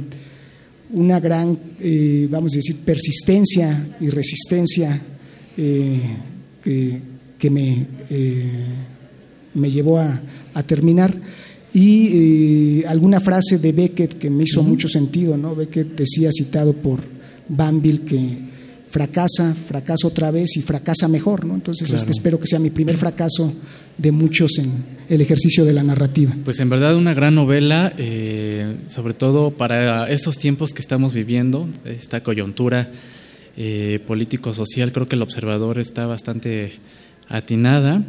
una 0.92 1.20
gran, 1.20 1.58
eh, 1.80 2.26
vamos 2.30 2.52
a 2.52 2.56
decir, 2.56 2.76
persistencia 2.84 3.96
y 4.00 4.08
resistencia 4.08 5.02
eh, 5.56 6.00
que, 6.62 7.50
me, 7.50 7.86
eh, 8.10 8.50
me 9.54 9.70
llevó 9.70 9.98
a, 9.98 10.20
terminar. 10.66 11.14
Y 11.74 12.84
alguna 12.84 13.18
frase 13.20 13.58
de 13.58 13.72
Beckett 13.72 14.18
que 14.18 14.28
me 14.28 14.44
hizo 14.44 14.62
mucho 14.62 14.88
sentido, 14.88 15.38
¿no? 15.38 15.54
Beckett 15.54 15.96
decía, 15.96 16.30
citado 16.30 16.74
por 16.74 17.00
Banville, 17.48 18.02
que 18.02 18.51
fracasa, 18.92 19.54
fracasa 19.54 20.06
otra 20.06 20.30
vez 20.30 20.54
y 20.58 20.60
fracasa 20.60 21.08
mejor, 21.08 21.46
¿no? 21.46 21.54
Entonces 21.54 21.90
este, 21.90 22.10
espero 22.10 22.38
que 22.38 22.46
sea 22.46 22.58
mi 22.58 22.68
primer 22.68 22.98
fracaso 22.98 23.54
de 23.96 24.12
muchos 24.12 24.58
en 24.58 24.70
el 25.08 25.20
ejercicio 25.22 25.64
de 25.64 25.72
la 25.72 25.82
narrativa. 25.82 26.36
Pues 26.44 26.60
en 26.60 26.68
verdad 26.68 26.94
una 26.94 27.14
gran 27.14 27.34
novela, 27.34 27.94
eh, 27.96 28.76
sobre 28.86 29.14
todo 29.14 29.52
para 29.52 30.10
estos 30.10 30.36
tiempos 30.36 30.74
que 30.74 30.82
estamos 30.82 31.14
viviendo, 31.14 31.70
esta 31.86 32.22
coyuntura 32.22 32.90
eh, 33.56 33.98
político-social, 34.06 34.92
creo 34.92 35.08
que 35.08 35.16
el 35.16 35.22
observador 35.22 35.78
está 35.78 36.04
bastante 36.04 36.74
atinada. 37.28 38.04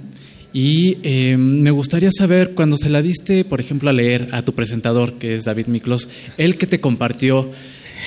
Y 0.51 0.97
eh, 1.03 1.37
me 1.37 1.71
gustaría 1.71 2.11
saber, 2.11 2.51
cuando 2.53 2.77
se 2.77 2.89
la 2.89 3.01
diste, 3.01 3.45
por 3.45 3.61
ejemplo, 3.61 3.89
a 3.89 3.93
leer 3.93 4.29
a 4.33 4.43
tu 4.43 4.53
presentador, 4.53 5.13
que 5.13 5.33
es 5.33 5.45
David 5.45 5.67
Miklos, 5.67 6.09
él 6.37 6.57
que 6.57 6.67
te 6.67 6.79
compartió 6.79 7.49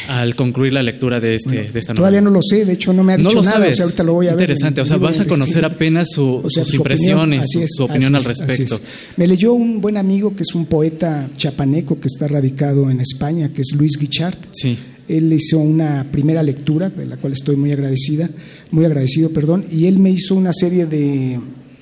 al 0.08 0.34
concluir 0.36 0.72
la 0.72 0.82
lectura 0.82 1.20
de, 1.20 1.36
este, 1.36 1.70
de 1.70 1.78
esta 1.78 1.92
novela? 1.92 1.94
Todavía 1.94 2.20
no 2.20 2.30
lo 2.30 2.40
sé, 2.42 2.64
de 2.64 2.72
hecho 2.72 2.92
no 2.92 3.02
me 3.02 3.14
ha 3.14 3.16
dicho 3.16 3.42
nada, 3.42 3.68
o 3.68 3.74
sea, 3.74 3.84
ahorita 3.84 4.02
lo 4.02 4.14
voy 4.14 4.26
a 4.28 4.30
ver. 4.34 4.42
Interesante, 4.42 4.80
o 4.80 4.86
sea, 4.86 4.96
vas 4.96 5.20
a 5.20 5.24
conocer 5.24 5.64
apenas 5.64 6.08
su, 6.10 6.42
sus 6.48 6.74
impresiones, 6.74 7.46
su, 7.68 7.84
opinión 7.84 8.14
al 8.14 8.24
respecto. 8.24 8.78
Me 9.16 9.26
leyó 9.26 9.52
un 9.52 9.80
buen 9.80 9.96
amigo 9.96 10.34
que 10.34 10.42
es 10.42 10.54
un 10.54 10.66
poeta 10.66 11.28
chapaneco 11.36 11.98
que 12.00 12.08
está 12.08 12.28
radicado 12.28 12.90
en 12.90 13.00
España, 13.00 13.52
que 13.52 13.62
es 13.62 13.74
Luis 13.76 13.98
Guichard. 13.98 14.38
Sí. 14.52 14.78
Él 15.08 15.32
hizo 15.32 15.58
una 15.58 16.06
primera 16.10 16.42
lectura, 16.42 16.90
de 16.90 17.06
la 17.06 17.16
cual 17.16 17.32
estoy 17.32 17.56
muy 17.56 17.70
agradecida, 17.72 18.28
muy 18.70 18.84
agradecido, 18.84 19.30
perdón, 19.30 19.66
y 19.70 19.86
él 19.86 19.98
me 19.98 20.10
hizo 20.10 20.34
una 20.34 20.52
serie 20.52 20.86
de 20.86 21.38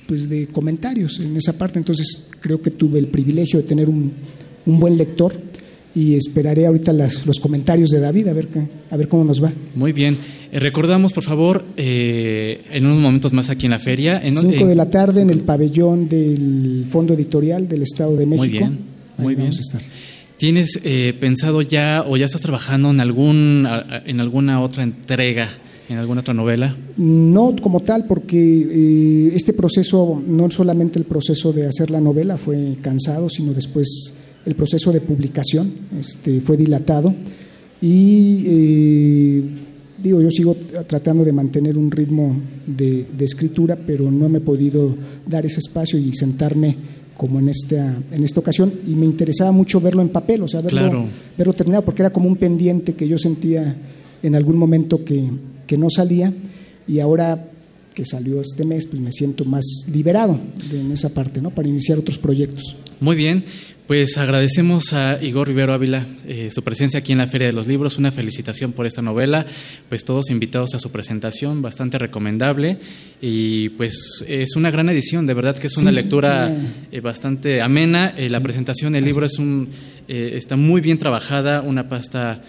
pues 0.07 0.29
de 0.29 0.47
comentarios 0.47 1.19
en 1.19 1.35
esa 1.35 1.57
parte, 1.57 1.79
entonces 1.79 2.25
creo 2.39 2.61
que 2.61 2.69
tuve 2.69 2.99
el 2.99 3.07
privilegio 3.07 3.59
de 3.59 3.67
tener 3.67 3.89
un, 3.89 4.13
un 4.65 4.79
buen 4.79 4.97
lector 4.97 5.35
y 5.95 6.15
esperaré 6.15 6.67
ahorita 6.67 6.91
los 6.93 7.39
comentarios 7.39 7.89
de 7.89 8.01
David 8.01 8.27
a 8.27 8.33
ver, 8.33 8.49
a 8.91 8.97
ver 8.97 9.07
cómo 9.07 9.23
nos 9.23 9.41
va. 9.41 9.51
Muy 9.75 9.93
bien. 9.93 10.17
Eh, 10.51 10.59
recordamos, 10.59 11.13
por 11.13 11.23
favor, 11.23 11.63
eh, 11.77 12.61
en 12.71 12.85
unos 12.85 12.99
momentos 12.99 13.31
más 13.31 13.49
aquí 13.49 13.65
en 13.65 13.71
la 13.71 13.79
feria. 13.79 14.19
En, 14.21 14.35
5 14.35 14.67
de 14.67 14.75
la 14.75 14.89
tarde 14.89 15.21
en 15.21 15.29
el 15.29 15.39
pabellón 15.39 16.09
del 16.09 16.85
Fondo 16.89 17.13
Editorial 17.13 17.67
del 17.67 17.83
Estado 17.83 18.15
de 18.17 18.25
México. 18.25 18.43
Muy 18.45 18.49
bien, 18.49 18.77
muy 19.17 19.35
bien. 19.35 19.51
¿Tienes 20.37 20.81
eh, 20.83 21.13
pensado 21.17 21.61
ya 21.61 22.03
o 22.05 22.17
ya 22.17 22.25
estás 22.25 22.41
trabajando 22.41 22.91
en, 22.91 22.99
algún, 22.99 23.65
en 24.05 24.19
alguna 24.19 24.61
otra 24.61 24.83
entrega 24.83 25.47
¿En 25.87 25.99
alguna 25.99 26.21
otra 26.21 26.33
novela? 26.33 26.75
No 26.97 27.55
como 27.61 27.81
tal, 27.81 28.05
porque 28.07 29.29
este 29.35 29.53
proceso, 29.53 30.19
no 30.25 30.49
solamente 30.49 30.97
el 30.97 31.05
proceso 31.05 31.53
de 31.53 31.67
hacer 31.67 31.91
la 31.91 32.01
novela 32.01 32.37
fue 32.37 32.77
cansado, 32.81 33.29
sino 33.29 33.53
después 33.53 34.15
el 34.45 34.55
proceso 34.55 34.91
de 34.91 35.01
publicación 35.01 35.71
este, 35.99 36.41
fue 36.41 36.57
dilatado 36.57 37.13
y 37.81 38.43
eh, 38.45 39.43
digo, 40.01 40.21
yo 40.21 40.31
sigo 40.31 40.55
tratando 40.87 41.25
de 41.25 41.31
mantener 41.31 41.77
un 41.77 41.91
ritmo 41.91 42.35
de, 42.65 43.05
escritura, 43.19 43.75
pero 43.75 44.09
no 44.11 44.29
me 44.29 44.37
he 44.37 44.41
podido 44.41 44.95
dar 45.25 45.45
ese 45.45 45.59
espacio 45.59 45.99
y 45.99 46.13
sentarme 46.13 46.75
como 47.17 47.39
en 47.39 47.49
esta, 47.49 47.97
en 48.11 48.23
esta 48.23 48.39
ocasión. 48.39 48.73
Y 48.87 48.95
me 48.95 49.05
interesaba 49.05 49.51
mucho 49.51 49.81
verlo 49.81 50.01
en 50.01 50.09
papel, 50.09 50.43
o 50.43 50.47
sea, 50.47 50.61
verlo, 50.61 51.07
verlo 51.37 51.53
terminado, 51.53 51.83
porque 51.83 52.01
era 52.01 52.11
como 52.11 52.27
un 52.27 52.35
pendiente 52.35 52.93
que 52.93 53.07
yo 53.07 53.17
sentía 53.17 53.75
en 54.21 54.35
algún 54.35 54.57
momento 54.57 55.03
que, 55.03 55.29
que 55.65 55.77
no 55.77 55.89
salía. 55.89 56.33
Y 56.87 56.99
ahora 56.99 57.49
que 57.95 58.05
salió 58.05 58.41
este 58.41 58.65
mes, 58.65 58.85
pues 58.85 59.01
me 59.01 59.11
siento 59.11 59.45
más 59.45 59.65
liberado 59.91 60.39
en 60.71 60.91
esa 60.91 61.09
parte, 61.09 61.41
¿no? 61.41 61.49
Para 61.49 61.67
iniciar 61.67 61.97
otros 61.97 62.17
proyectos. 62.17 62.75
Muy 62.99 63.15
bien, 63.15 63.43
pues 63.87 64.17
agradecemos 64.17 64.93
a 64.93 65.21
Igor 65.21 65.47
Rivero 65.47 65.71
Ávila 65.71 66.07
eh, 66.27 66.49
su 66.51 66.63
presencia 66.63 66.99
aquí 66.99 67.11
en 67.11 67.19
la 67.19 67.27
Feria 67.27 67.47
de 67.47 67.53
los 67.53 67.67
Libros, 67.67 67.99
una 67.99 68.11
felicitación 68.11 68.71
por 68.71 68.87
esta 68.87 69.03
novela, 69.03 69.45
pues 69.89 70.03
todos 70.03 70.31
invitados 70.31 70.73
a 70.73 70.79
su 70.79 70.89
presentación, 70.89 71.61
bastante 71.61 71.99
recomendable. 71.99 72.79
Y 73.21 73.69
pues 73.69 74.25
es 74.27 74.55
una 74.55 74.71
gran 74.71 74.89
edición, 74.89 75.27
de 75.27 75.35
verdad 75.35 75.55
que 75.55 75.67
es 75.67 75.77
una 75.77 75.91
lectura 75.91 76.51
eh, 76.91 76.99
bastante 76.99 77.61
amena, 77.61 78.15
eh, 78.17 78.27
la 78.27 78.39
presentación 78.39 78.93
del 78.93 79.05
libro 79.05 79.25
es 79.27 79.37
un, 79.37 79.69
está 80.07 80.55
muy 80.55 80.81
bien 80.81 80.97
trabajada, 80.97 81.61
una 81.61 81.87
pasta 81.87 82.41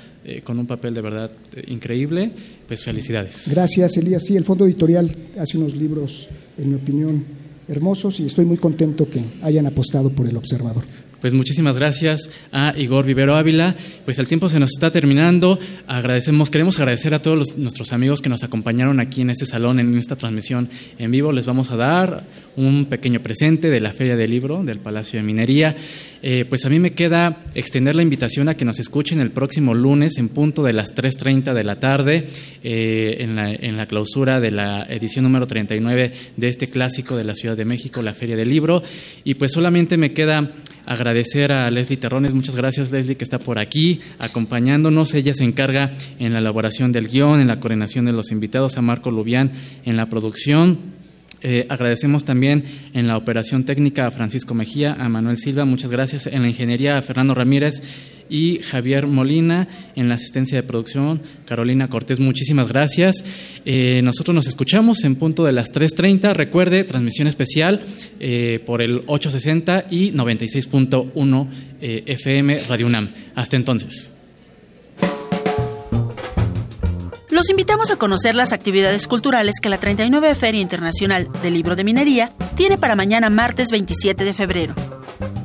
con 0.42 0.58
un 0.58 0.66
papel 0.66 0.92
de 0.92 1.00
verdad 1.00 1.30
increíble, 1.68 2.32
pues 2.66 2.82
felicidades. 2.82 3.48
Gracias 3.50 3.96
Elías, 3.96 4.22
sí, 4.24 4.36
el 4.36 4.44
Fondo 4.44 4.64
Editorial 4.66 5.10
hace 5.38 5.58
unos 5.58 5.74
libros, 5.74 6.28
en 6.58 6.70
mi 6.70 6.74
opinión, 6.76 7.24
hermosos 7.68 8.20
y 8.20 8.26
estoy 8.26 8.44
muy 8.44 8.56
contento 8.56 9.08
que 9.08 9.22
hayan 9.42 9.66
apostado 9.66 10.10
por 10.10 10.28
el 10.28 10.36
observador. 10.36 10.84
Pues 11.20 11.32
muchísimas 11.32 11.76
gracias 11.76 12.28
a 12.52 12.74
Igor 12.76 13.06
Vivero 13.06 13.36
Ávila. 13.36 13.74
Pues 14.04 14.18
el 14.18 14.28
tiempo 14.28 14.50
se 14.50 14.60
nos 14.60 14.72
está 14.72 14.90
terminando. 14.90 15.58
Agradecemos, 15.86 16.50
queremos 16.50 16.78
agradecer 16.78 17.14
a 17.14 17.22
todos 17.22 17.56
nuestros 17.56 17.94
amigos 17.94 18.20
que 18.20 18.28
nos 18.28 18.44
acompañaron 18.44 19.00
aquí 19.00 19.22
en 19.22 19.30
este 19.30 19.46
salón, 19.46 19.80
en 19.80 19.96
esta 19.96 20.16
transmisión 20.16 20.68
en 20.98 21.10
vivo. 21.10 21.32
Les 21.32 21.46
vamos 21.46 21.70
a 21.70 21.76
dar 21.76 22.24
un 22.56 22.84
pequeño 22.84 23.20
presente 23.22 23.70
de 23.70 23.80
la 23.80 23.92
Feria 23.92 24.16
del 24.16 24.30
Libro 24.30 24.62
del 24.62 24.78
Palacio 24.78 25.18
de 25.18 25.22
Minería. 25.22 25.74
Eh, 26.22 26.44
pues 26.48 26.64
a 26.64 26.70
mí 26.70 26.78
me 26.78 26.92
queda 26.92 27.38
extender 27.54 27.94
la 27.94 28.02
invitación 28.02 28.48
a 28.48 28.56
que 28.56 28.64
nos 28.64 28.78
escuchen 28.78 29.20
el 29.20 29.30
próximo 29.30 29.74
lunes 29.74 30.18
en 30.18 30.28
punto 30.28 30.62
de 30.62 30.72
las 30.72 30.94
3.30 30.94 31.54
de 31.54 31.64
la 31.64 31.78
tarde 31.78 32.28
eh, 32.62 33.16
en, 33.20 33.36
la, 33.36 33.52
en 33.52 33.76
la 33.76 33.86
clausura 33.86 34.40
de 34.40 34.50
la 34.50 34.84
edición 34.84 35.22
número 35.24 35.46
39 35.46 36.12
de 36.36 36.48
este 36.48 36.68
clásico 36.68 37.16
de 37.16 37.24
la 37.24 37.34
Ciudad 37.34 37.56
de 37.56 37.64
México, 37.64 38.02
la 38.02 38.14
Feria 38.14 38.36
del 38.36 38.48
Libro. 38.48 38.82
Y 39.24 39.34
pues 39.34 39.52
solamente 39.52 39.96
me 39.96 40.12
queda 40.12 40.50
agradecer 40.86 41.52
a 41.52 41.70
Leslie 41.70 41.98
Terrones. 41.98 42.32
Muchas 42.32 42.56
gracias, 42.56 42.90
Leslie, 42.90 43.16
que 43.16 43.24
está 43.24 43.38
por 43.38 43.58
aquí 43.58 44.00
acompañándonos. 44.18 45.12
Ella 45.14 45.34
se 45.34 45.44
encarga 45.44 45.92
en 46.18 46.32
la 46.32 46.38
elaboración 46.38 46.92
del 46.92 47.08
guion, 47.08 47.40
en 47.40 47.48
la 47.48 47.60
coordinación 47.60 48.06
de 48.06 48.12
los 48.12 48.32
invitados, 48.32 48.78
a 48.78 48.82
Marco 48.82 49.10
Lubián 49.10 49.52
en 49.84 49.96
la 49.96 50.08
producción. 50.08 50.95
Eh, 51.48 51.64
agradecemos 51.68 52.24
también 52.24 52.64
en 52.92 53.06
la 53.06 53.16
operación 53.16 53.64
técnica 53.64 54.08
a 54.08 54.10
Francisco 54.10 54.52
Mejía, 54.52 54.94
a 54.98 55.08
Manuel 55.08 55.38
Silva, 55.38 55.64
muchas 55.64 55.92
gracias. 55.92 56.26
En 56.26 56.42
la 56.42 56.48
ingeniería 56.48 56.98
a 56.98 57.02
Fernando 57.02 57.36
Ramírez 57.36 57.82
y 58.28 58.58
Javier 58.64 59.06
Molina. 59.06 59.68
En 59.94 60.08
la 60.08 60.16
asistencia 60.16 60.56
de 60.56 60.64
producción, 60.64 61.22
Carolina 61.44 61.88
Cortés, 61.88 62.18
muchísimas 62.18 62.72
gracias. 62.72 63.24
Eh, 63.64 64.00
nosotros 64.02 64.34
nos 64.34 64.48
escuchamos 64.48 65.04
en 65.04 65.14
punto 65.14 65.44
de 65.44 65.52
las 65.52 65.72
3.30. 65.72 66.34
Recuerde, 66.34 66.82
transmisión 66.82 67.28
especial 67.28 67.80
eh, 68.18 68.60
por 68.66 68.82
el 68.82 69.04
860 69.06 69.86
y 69.88 70.10
96.1 70.10 71.48
FM 71.80 72.58
Radio 72.68 72.86
UNAM. 72.86 73.10
Hasta 73.36 73.54
entonces. 73.54 74.15
Los 77.36 77.50
invitamos 77.50 77.90
a 77.90 77.96
conocer 77.96 78.34
las 78.34 78.52
actividades 78.52 79.06
culturales 79.06 79.56
que 79.60 79.68
la 79.68 79.76
39 79.76 80.34
Feria 80.34 80.62
Internacional 80.62 81.28
del 81.42 81.52
Libro 81.52 81.76
de 81.76 81.84
Minería 81.84 82.32
tiene 82.54 82.78
para 82.78 82.96
mañana 82.96 83.28
martes 83.28 83.68
27 83.70 84.24
de 84.24 84.32
febrero. 84.32 84.74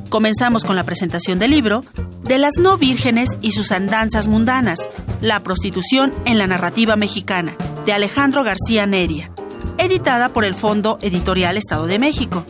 Comenzamos 0.08 0.64
con 0.64 0.74
la 0.74 0.84
presentación 0.84 1.38
del 1.38 1.50
libro 1.50 1.84
De 2.22 2.38
las 2.38 2.54
no 2.56 2.78
vírgenes 2.78 3.36
y 3.42 3.52
sus 3.52 3.72
andanzas 3.72 4.26
mundanas, 4.26 4.88
la 5.20 5.40
prostitución 5.40 6.14
en 6.24 6.38
la 6.38 6.46
narrativa 6.46 6.96
mexicana, 6.96 7.54
de 7.84 7.92
Alejandro 7.92 8.42
García 8.42 8.86
Neria, 8.86 9.30
editada 9.76 10.30
por 10.30 10.46
el 10.46 10.54
Fondo 10.54 10.98
Editorial 11.02 11.58
Estado 11.58 11.86
de 11.86 11.98
México. 11.98 12.46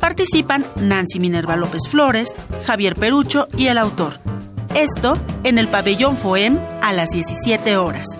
Participan 0.00 0.66
Nancy 0.80 1.20
Minerva 1.20 1.54
López 1.54 1.82
Flores, 1.88 2.34
Javier 2.66 2.96
Perucho 2.96 3.46
y 3.56 3.68
el 3.68 3.78
autor. 3.78 4.18
Esto 4.74 5.16
en 5.44 5.58
el 5.58 5.68
pabellón 5.68 6.16
FOEM 6.16 6.58
a 6.82 6.92
las 6.92 7.10
17 7.10 7.76
horas. 7.76 8.18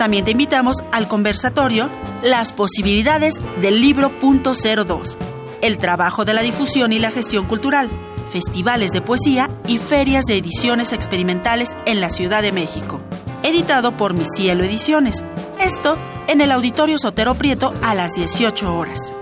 También 0.00 0.24
te 0.24 0.30
invitamos 0.30 0.78
al 0.92 1.08
conversatorio 1.08 1.90
Las 2.22 2.54
posibilidades 2.54 3.34
del 3.60 3.82
libro 3.82 4.08
punto 4.18 4.54
02, 4.54 5.18
el 5.60 5.76
trabajo 5.76 6.24
de 6.24 6.32
la 6.32 6.40
difusión 6.40 6.94
y 6.94 6.98
la 6.98 7.10
gestión 7.10 7.44
cultural, 7.44 7.90
festivales 8.32 8.92
de 8.92 9.02
poesía 9.02 9.50
y 9.66 9.76
ferias 9.76 10.24
de 10.24 10.38
ediciones 10.38 10.94
experimentales 10.94 11.76
en 11.84 12.00
la 12.00 12.08
Ciudad 12.08 12.40
de 12.40 12.50
México, 12.50 12.98
editado 13.42 13.92
por 13.92 14.14
Mi 14.14 14.24
Cielo 14.24 14.64
Ediciones. 14.64 15.22
Esto 15.60 15.98
en 16.28 16.40
el 16.40 16.50
Auditorio 16.50 16.98
Sotero 16.98 17.34
Prieto 17.34 17.74
a 17.82 17.94
las 17.94 18.14
18 18.14 18.74
horas. 18.74 19.12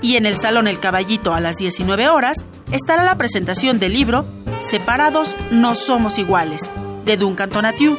Y 0.00 0.14
en 0.14 0.26
el 0.26 0.36
Salón 0.36 0.68
El 0.68 0.78
Caballito 0.78 1.34
a 1.34 1.40
las 1.40 1.56
19 1.56 2.08
horas 2.08 2.44
estará 2.70 3.02
la 3.02 3.18
presentación 3.18 3.80
del 3.80 3.94
libro 3.94 4.24
Separados 4.60 5.34
no 5.50 5.74
somos 5.74 6.16
iguales, 6.18 6.70
de 7.04 7.16
Duncan 7.16 7.50
Tonatiuh 7.50 7.98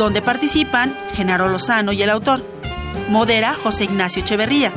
donde 0.00 0.22
participan 0.22 0.96
Genaro 1.12 1.50
Lozano 1.50 1.92
y 1.92 2.02
el 2.02 2.08
autor. 2.08 2.42
Modera 3.10 3.54
José 3.54 3.84
Ignacio 3.84 4.22
Echeverría. 4.22 4.72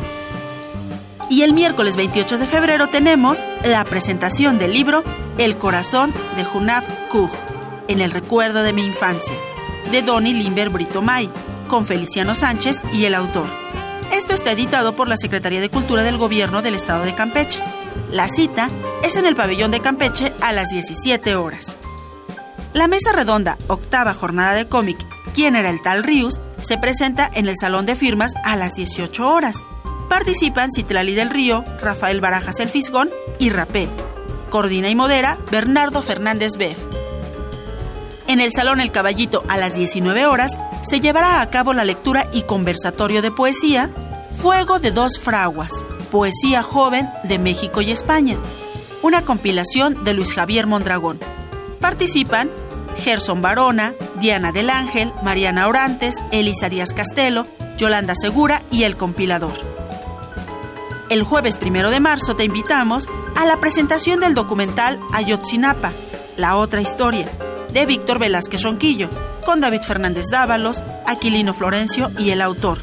Y 1.30 1.44
el 1.44 1.54
miércoles 1.54 1.96
28 1.96 2.38
de 2.38 2.46
febrero 2.46 2.90
tenemos 2.90 3.46
la 3.64 3.86
presentación 3.86 4.60
del 4.60 4.74
libro 4.74 5.02
El 5.38 5.58
corazón 5.58 6.14
de 6.36 6.44
Junab 6.44 6.84
Kuj, 7.08 7.32
en 7.88 8.02
el 8.02 8.12
recuerdo 8.12 8.64
de 8.64 8.74
mi 8.74 8.86
infancia, 8.86 9.34
de 9.94 10.02
Donny 10.02 10.34
Limber 10.34 10.70
Brito 10.70 11.02
May, 11.02 11.30
con 11.70 11.86
Feliciano 11.86 12.36
Sánchez 12.36 12.82
y 12.92 13.06
el 13.06 13.16
autor. 13.16 13.48
Esto 14.12 14.34
está 14.34 14.52
editado 14.52 14.94
por 14.94 15.08
la 15.08 15.16
Secretaría 15.16 15.62
de 15.62 15.70
Cultura 15.70 16.04
del 16.04 16.18
Gobierno 16.18 16.62
del 16.62 16.76
Estado 16.76 17.06
de 17.06 17.16
Campeche. 17.16 17.64
La 18.12 18.28
cita 18.28 18.70
es 19.04 19.16
en 19.16 19.26
el 19.26 19.36
pabellón 19.36 19.72
de 19.72 19.80
Campeche 19.80 20.34
a 20.42 20.52
las 20.52 20.68
17 20.68 21.38
horas. 21.38 21.78
La 22.74 22.90
mesa 22.90 23.14
redonda, 23.14 23.58
octava 23.68 24.14
jornada 24.14 24.54
de 24.54 24.68
cómic 24.68 25.13
quién 25.34 25.56
era 25.56 25.70
el 25.70 25.82
tal 25.82 26.04
Rius, 26.04 26.40
se 26.62 26.78
presenta 26.78 27.30
en 27.34 27.48
el 27.48 27.56
Salón 27.60 27.86
de 27.86 27.96
Firmas 27.96 28.34
a 28.44 28.56
las 28.56 28.74
18 28.76 29.28
horas. 29.28 29.64
Participan 30.10 30.72
Citlali 30.72 31.16
del 31.16 31.30
Río, 31.30 31.64
Rafael 31.82 32.22
Barajas 32.22 32.60
El 32.60 32.70
Fisgón 32.70 33.10
y 33.40 33.50
Rapé. 33.50 33.90
Coordina 34.50 34.90
y 34.90 34.96
modera 34.96 35.38
Bernardo 35.52 36.02
Fernández 36.02 36.58
Beff. 36.58 36.78
En 38.28 38.40
el 38.40 38.52
Salón 38.52 38.80
El 38.80 38.92
Caballito 38.92 39.44
a 39.50 39.58
las 39.58 39.76
19 39.76 40.26
horas 40.28 40.58
se 40.82 41.00
llevará 41.00 41.42
a 41.42 41.50
cabo 41.50 41.74
la 41.74 41.84
lectura 41.84 42.28
y 42.32 42.44
conversatorio 42.44 43.22
de 43.22 43.32
poesía 43.32 43.90
Fuego 44.38 44.80
de 44.80 44.92
dos 44.92 45.20
fraguas, 45.20 45.86
poesía 46.12 46.64
joven 46.64 47.10
de 47.24 47.40
México 47.40 47.82
y 47.82 47.92
España, 47.92 48.38
una 49.02 49.24
compilación 49.24 50.04
de 50.04 50.14
Luis 50.14 50.34
Javier 50.34 50.68
Mondragón. 50.68 51.20
Participan 51.80 52.50
Gerson 52.98 53.42
Barona, 53.42 53.94
Diana 54.20 54.52
del 54.52 54.70
Ángel, 54.70 55.12
Mariana 55.24 55.68
Orantes, 55.68 56.16
Elisa 56.32 56.70
Díaz 56.70 56.94
Castelo, 56.94 57.48
Yolanda 57.78 58.16
Segura 58.16 58.64
y 58.72 58.84
el 58.84 58.98
compilador. 58.98 59.54
El 61.10 61.24
jueves 61.24 61.58
primero 61.58 61.92
de 61.92 62.00
marzo 62.00 62.36
te 62.36 62.46
invitamos 62.46 63.08
a 63.36 63.46
la 63.46 63.60
presentación 63.60 64.20
del 64.20 64.36
documental 64.36 65.00
Ayotzinapa, 65.14 65.92
la 66.38 66.56
otra 66.56 66.82
historia, 66.82 67.30
de 67.72 67.86
Víctor 67.86 68.20
Velázquez 68.20 68.64
Ronquillo, 68.64 69.10
con 69.46 69.60
David 69.60 69.82
Fernández 69.82 70.26
Dávalos, 70.32 70.84
Aquilino 71.06 71.54
Florencio 71.54 72.12
y 72.18 72.32
el 72.32 72.42
autor. 72.42 72.80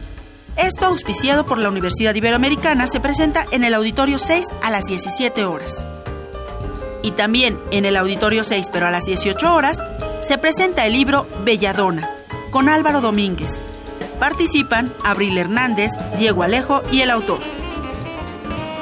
Esto, 0.56 0.86
auspiciado 0.86 1.46
por 1.46 1.58
la 1.58 1.70
Universidad 1.70 2.14
Iberoamericana, 2.14 2.86
se 2.86 3.00
presenta 3.00 3.46
en 3.50 3.64
el 3.64 3.74
Auditorio 3.74 4.18
6 4.18 4.46
a 4.62 4.70
las 4.70 4.84
17 4.84 5.44
horas. 5.44 5.84
Y 7.02 7.12
también 7.12 7.58
en 7.70 7.84
el 7.84 7.96
Auditorio 7.96 8.44
6, 8.44 8.68
pero 8.72 8.86
a 8.86 8.90
las 8.90 9.04
18 9.04 9.54
horas, 9.54 9.82
se 10.20 10.38
presenta 10.38 10.86
el 10.86 10.92
libro 10.92 11.26
Belladona, 11.44 12.10
con 12.50 12.68
Álvaro 12.68 13.00
Domínguez. 13.00 13.60
Participan 14.18 14.92
Abril 15.02 15.38
Hernández, 15.38 15.92
Diego 16.18 16.42
Alejo 16.42 16.82
y 16.92 17.00
el 17.00 17.10
autor. 17.10 17.40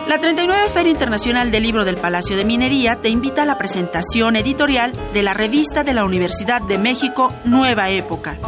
La 0.08 0.18
39 0.18 0.70
Feria 0.72 0.92
Internacional 0.92 1.50
del 1.50 1.64
Libro 1.64 1.84
del 1.84 1.98
Palacio 1.98 2.34
de 2.34 2.46
Minería 2.46 2.96
te 2.96 3.10
invita 3.10 3.42
a 3.42 3.44
la 3.44 3.58
presentación 3.58 4.36
editorial 4.36 4.92
de 5.12 5.22
la 5.22 5.34
revista 5.34 5.84
de 5.84 5.92
la 5.92 6.04
Universidad 6.04 6.62
de 6.62 6.78
México 6.78 7.30
Nueva 7.44 7.90
Época, 7.90 8.38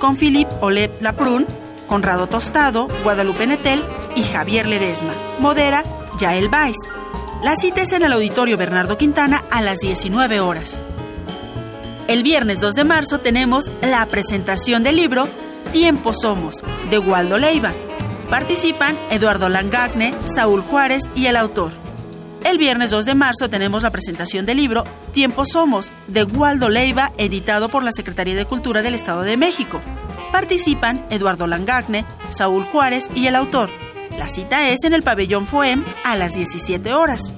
con 0.00 0.16
Philippe 0.16 0.52
Olet 0.60 1.00
Laprun, 1.00 1.46
Conrado 1.86 2.26
Tostado, 2.26 2.88
Guadalupe 3.04 3.46
Netel 3.46 3.84
y 4.16 4.24
Javier 4.24 4.66
Ledesma. 4.66 5.12
Modera 5.38 5.84
Yael 6.18 6.48
Weiss. 6.52 6.76
La 7.44 7.56
cita 7.56 7.82
es 7.82 7.92
en 7.92 8.02
el 8.02 8.12
Auditorio 8.14 8.56
Bernardo 8.56 8.96
Quintana 8.96 9.44
a 9.50 9.60
las 9.60 9.76
19 9.76 10.40
horas. 10.40 10.82
El 12.08 12.22
viernes 12.22 12.58
2 12.58 12.72
de 12.72 12.84
marzo 12.84 13.20
tenemos 13.20 13.70
la 13.82 14.08
presentación 14.08 14.82
del 14.82 14.96
libro 14.96 15.28
Tiempo 15.70 16.14
Somos, 16.14 16.54
de 16.88 16.98
Waldo 16.98 17.36
Leiva. 17.36 17.74
Participan 18.30 18.96
Eduardo 19.10 19.50
Langagne, 19.50 20.14
Saúl 20.24 20.62
Juárez 20.62 21.10
y 21.14 21.26
el 21.26 21.36
autor. 21.36 21.72
El 22.44 22.56
viernes 22.56 22.90
2 22.90 23.04
de 23.04 23.14
marzo 23.14 23.50
tenemos 23.50 23.82
la 23.82 23.90
presentación 23.90 24.46
del 24.46 24.56
libro 24.56 24.84
Tiempo 25.12 25.44
Somos, 25.44 25.92
de 26.06 26.24
Waldo 26.24 26.70
Leiva, 26.70 27.12
editado 27.18 27.68
por 27.68 27.84
la 27.84 27.92
Secretaría 27.92 28.36
de 28.36 28.46
Cultura 28.46 28.80
del 28.80 28.94
Estado 28.94 29.20
de 29.20 29.36
México. 29.36 29.82
Participan 30.32 31.04
Eduardo 31.10 31.46
Langagne, 31.46 32.06
Saúl 32.30 32.64
Juárez 32.64 33.10
y 33.14 33.26
el 33.26 33.36
autor. 33.36 33.68
La 34.18 34.28
cita 34.28 34.68
es 34.70 34.84
en 34.84 34.94
el 34.94 35.02
pabellón 35.02 35.46
FOEM 35.46 35.84
a 36.04 36.16
las 36.16 36.34
17 36.34 36.94
horas. 36.94 37.32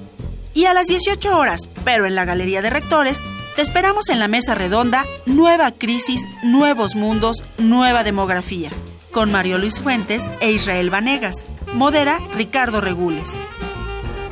Y 0.55 0.65
a 0.65 0.75
las 0.75 0.87
18 0.87 1.37
horas, 1.37 1.69
pero 1.85 2.07
en 2.07 2.15
la 2.15 2.25
Galería 2.25 2.62
de 2.62 2.71
Rectores, 2.71 3.23
te 3.57 3.62
esperamos 3.62 4.09
en 4.09 4.19
la 4.19 4.29
mesa 4.29 4.55
redonda 4.55 5.05
Nueva 5.27 5.71
Crisis, 5.73 6.23
Nuevos 6.43 6.95
Mundos, 6.95 7.43
Nueva 7.59 8.05
Demografía, 8.05 8.71
con 9.12 9.31
Mario 9.31 9.59
Luis 9.59 9.81
Fuentes 9.81 10.31
e 10.41 10.51
Israel 10.53 10.91
Vanegas. 10.91 11.47
Modera 11.77 12.19
Ricardo 12.35 12.81
Regules. 12.81 13.35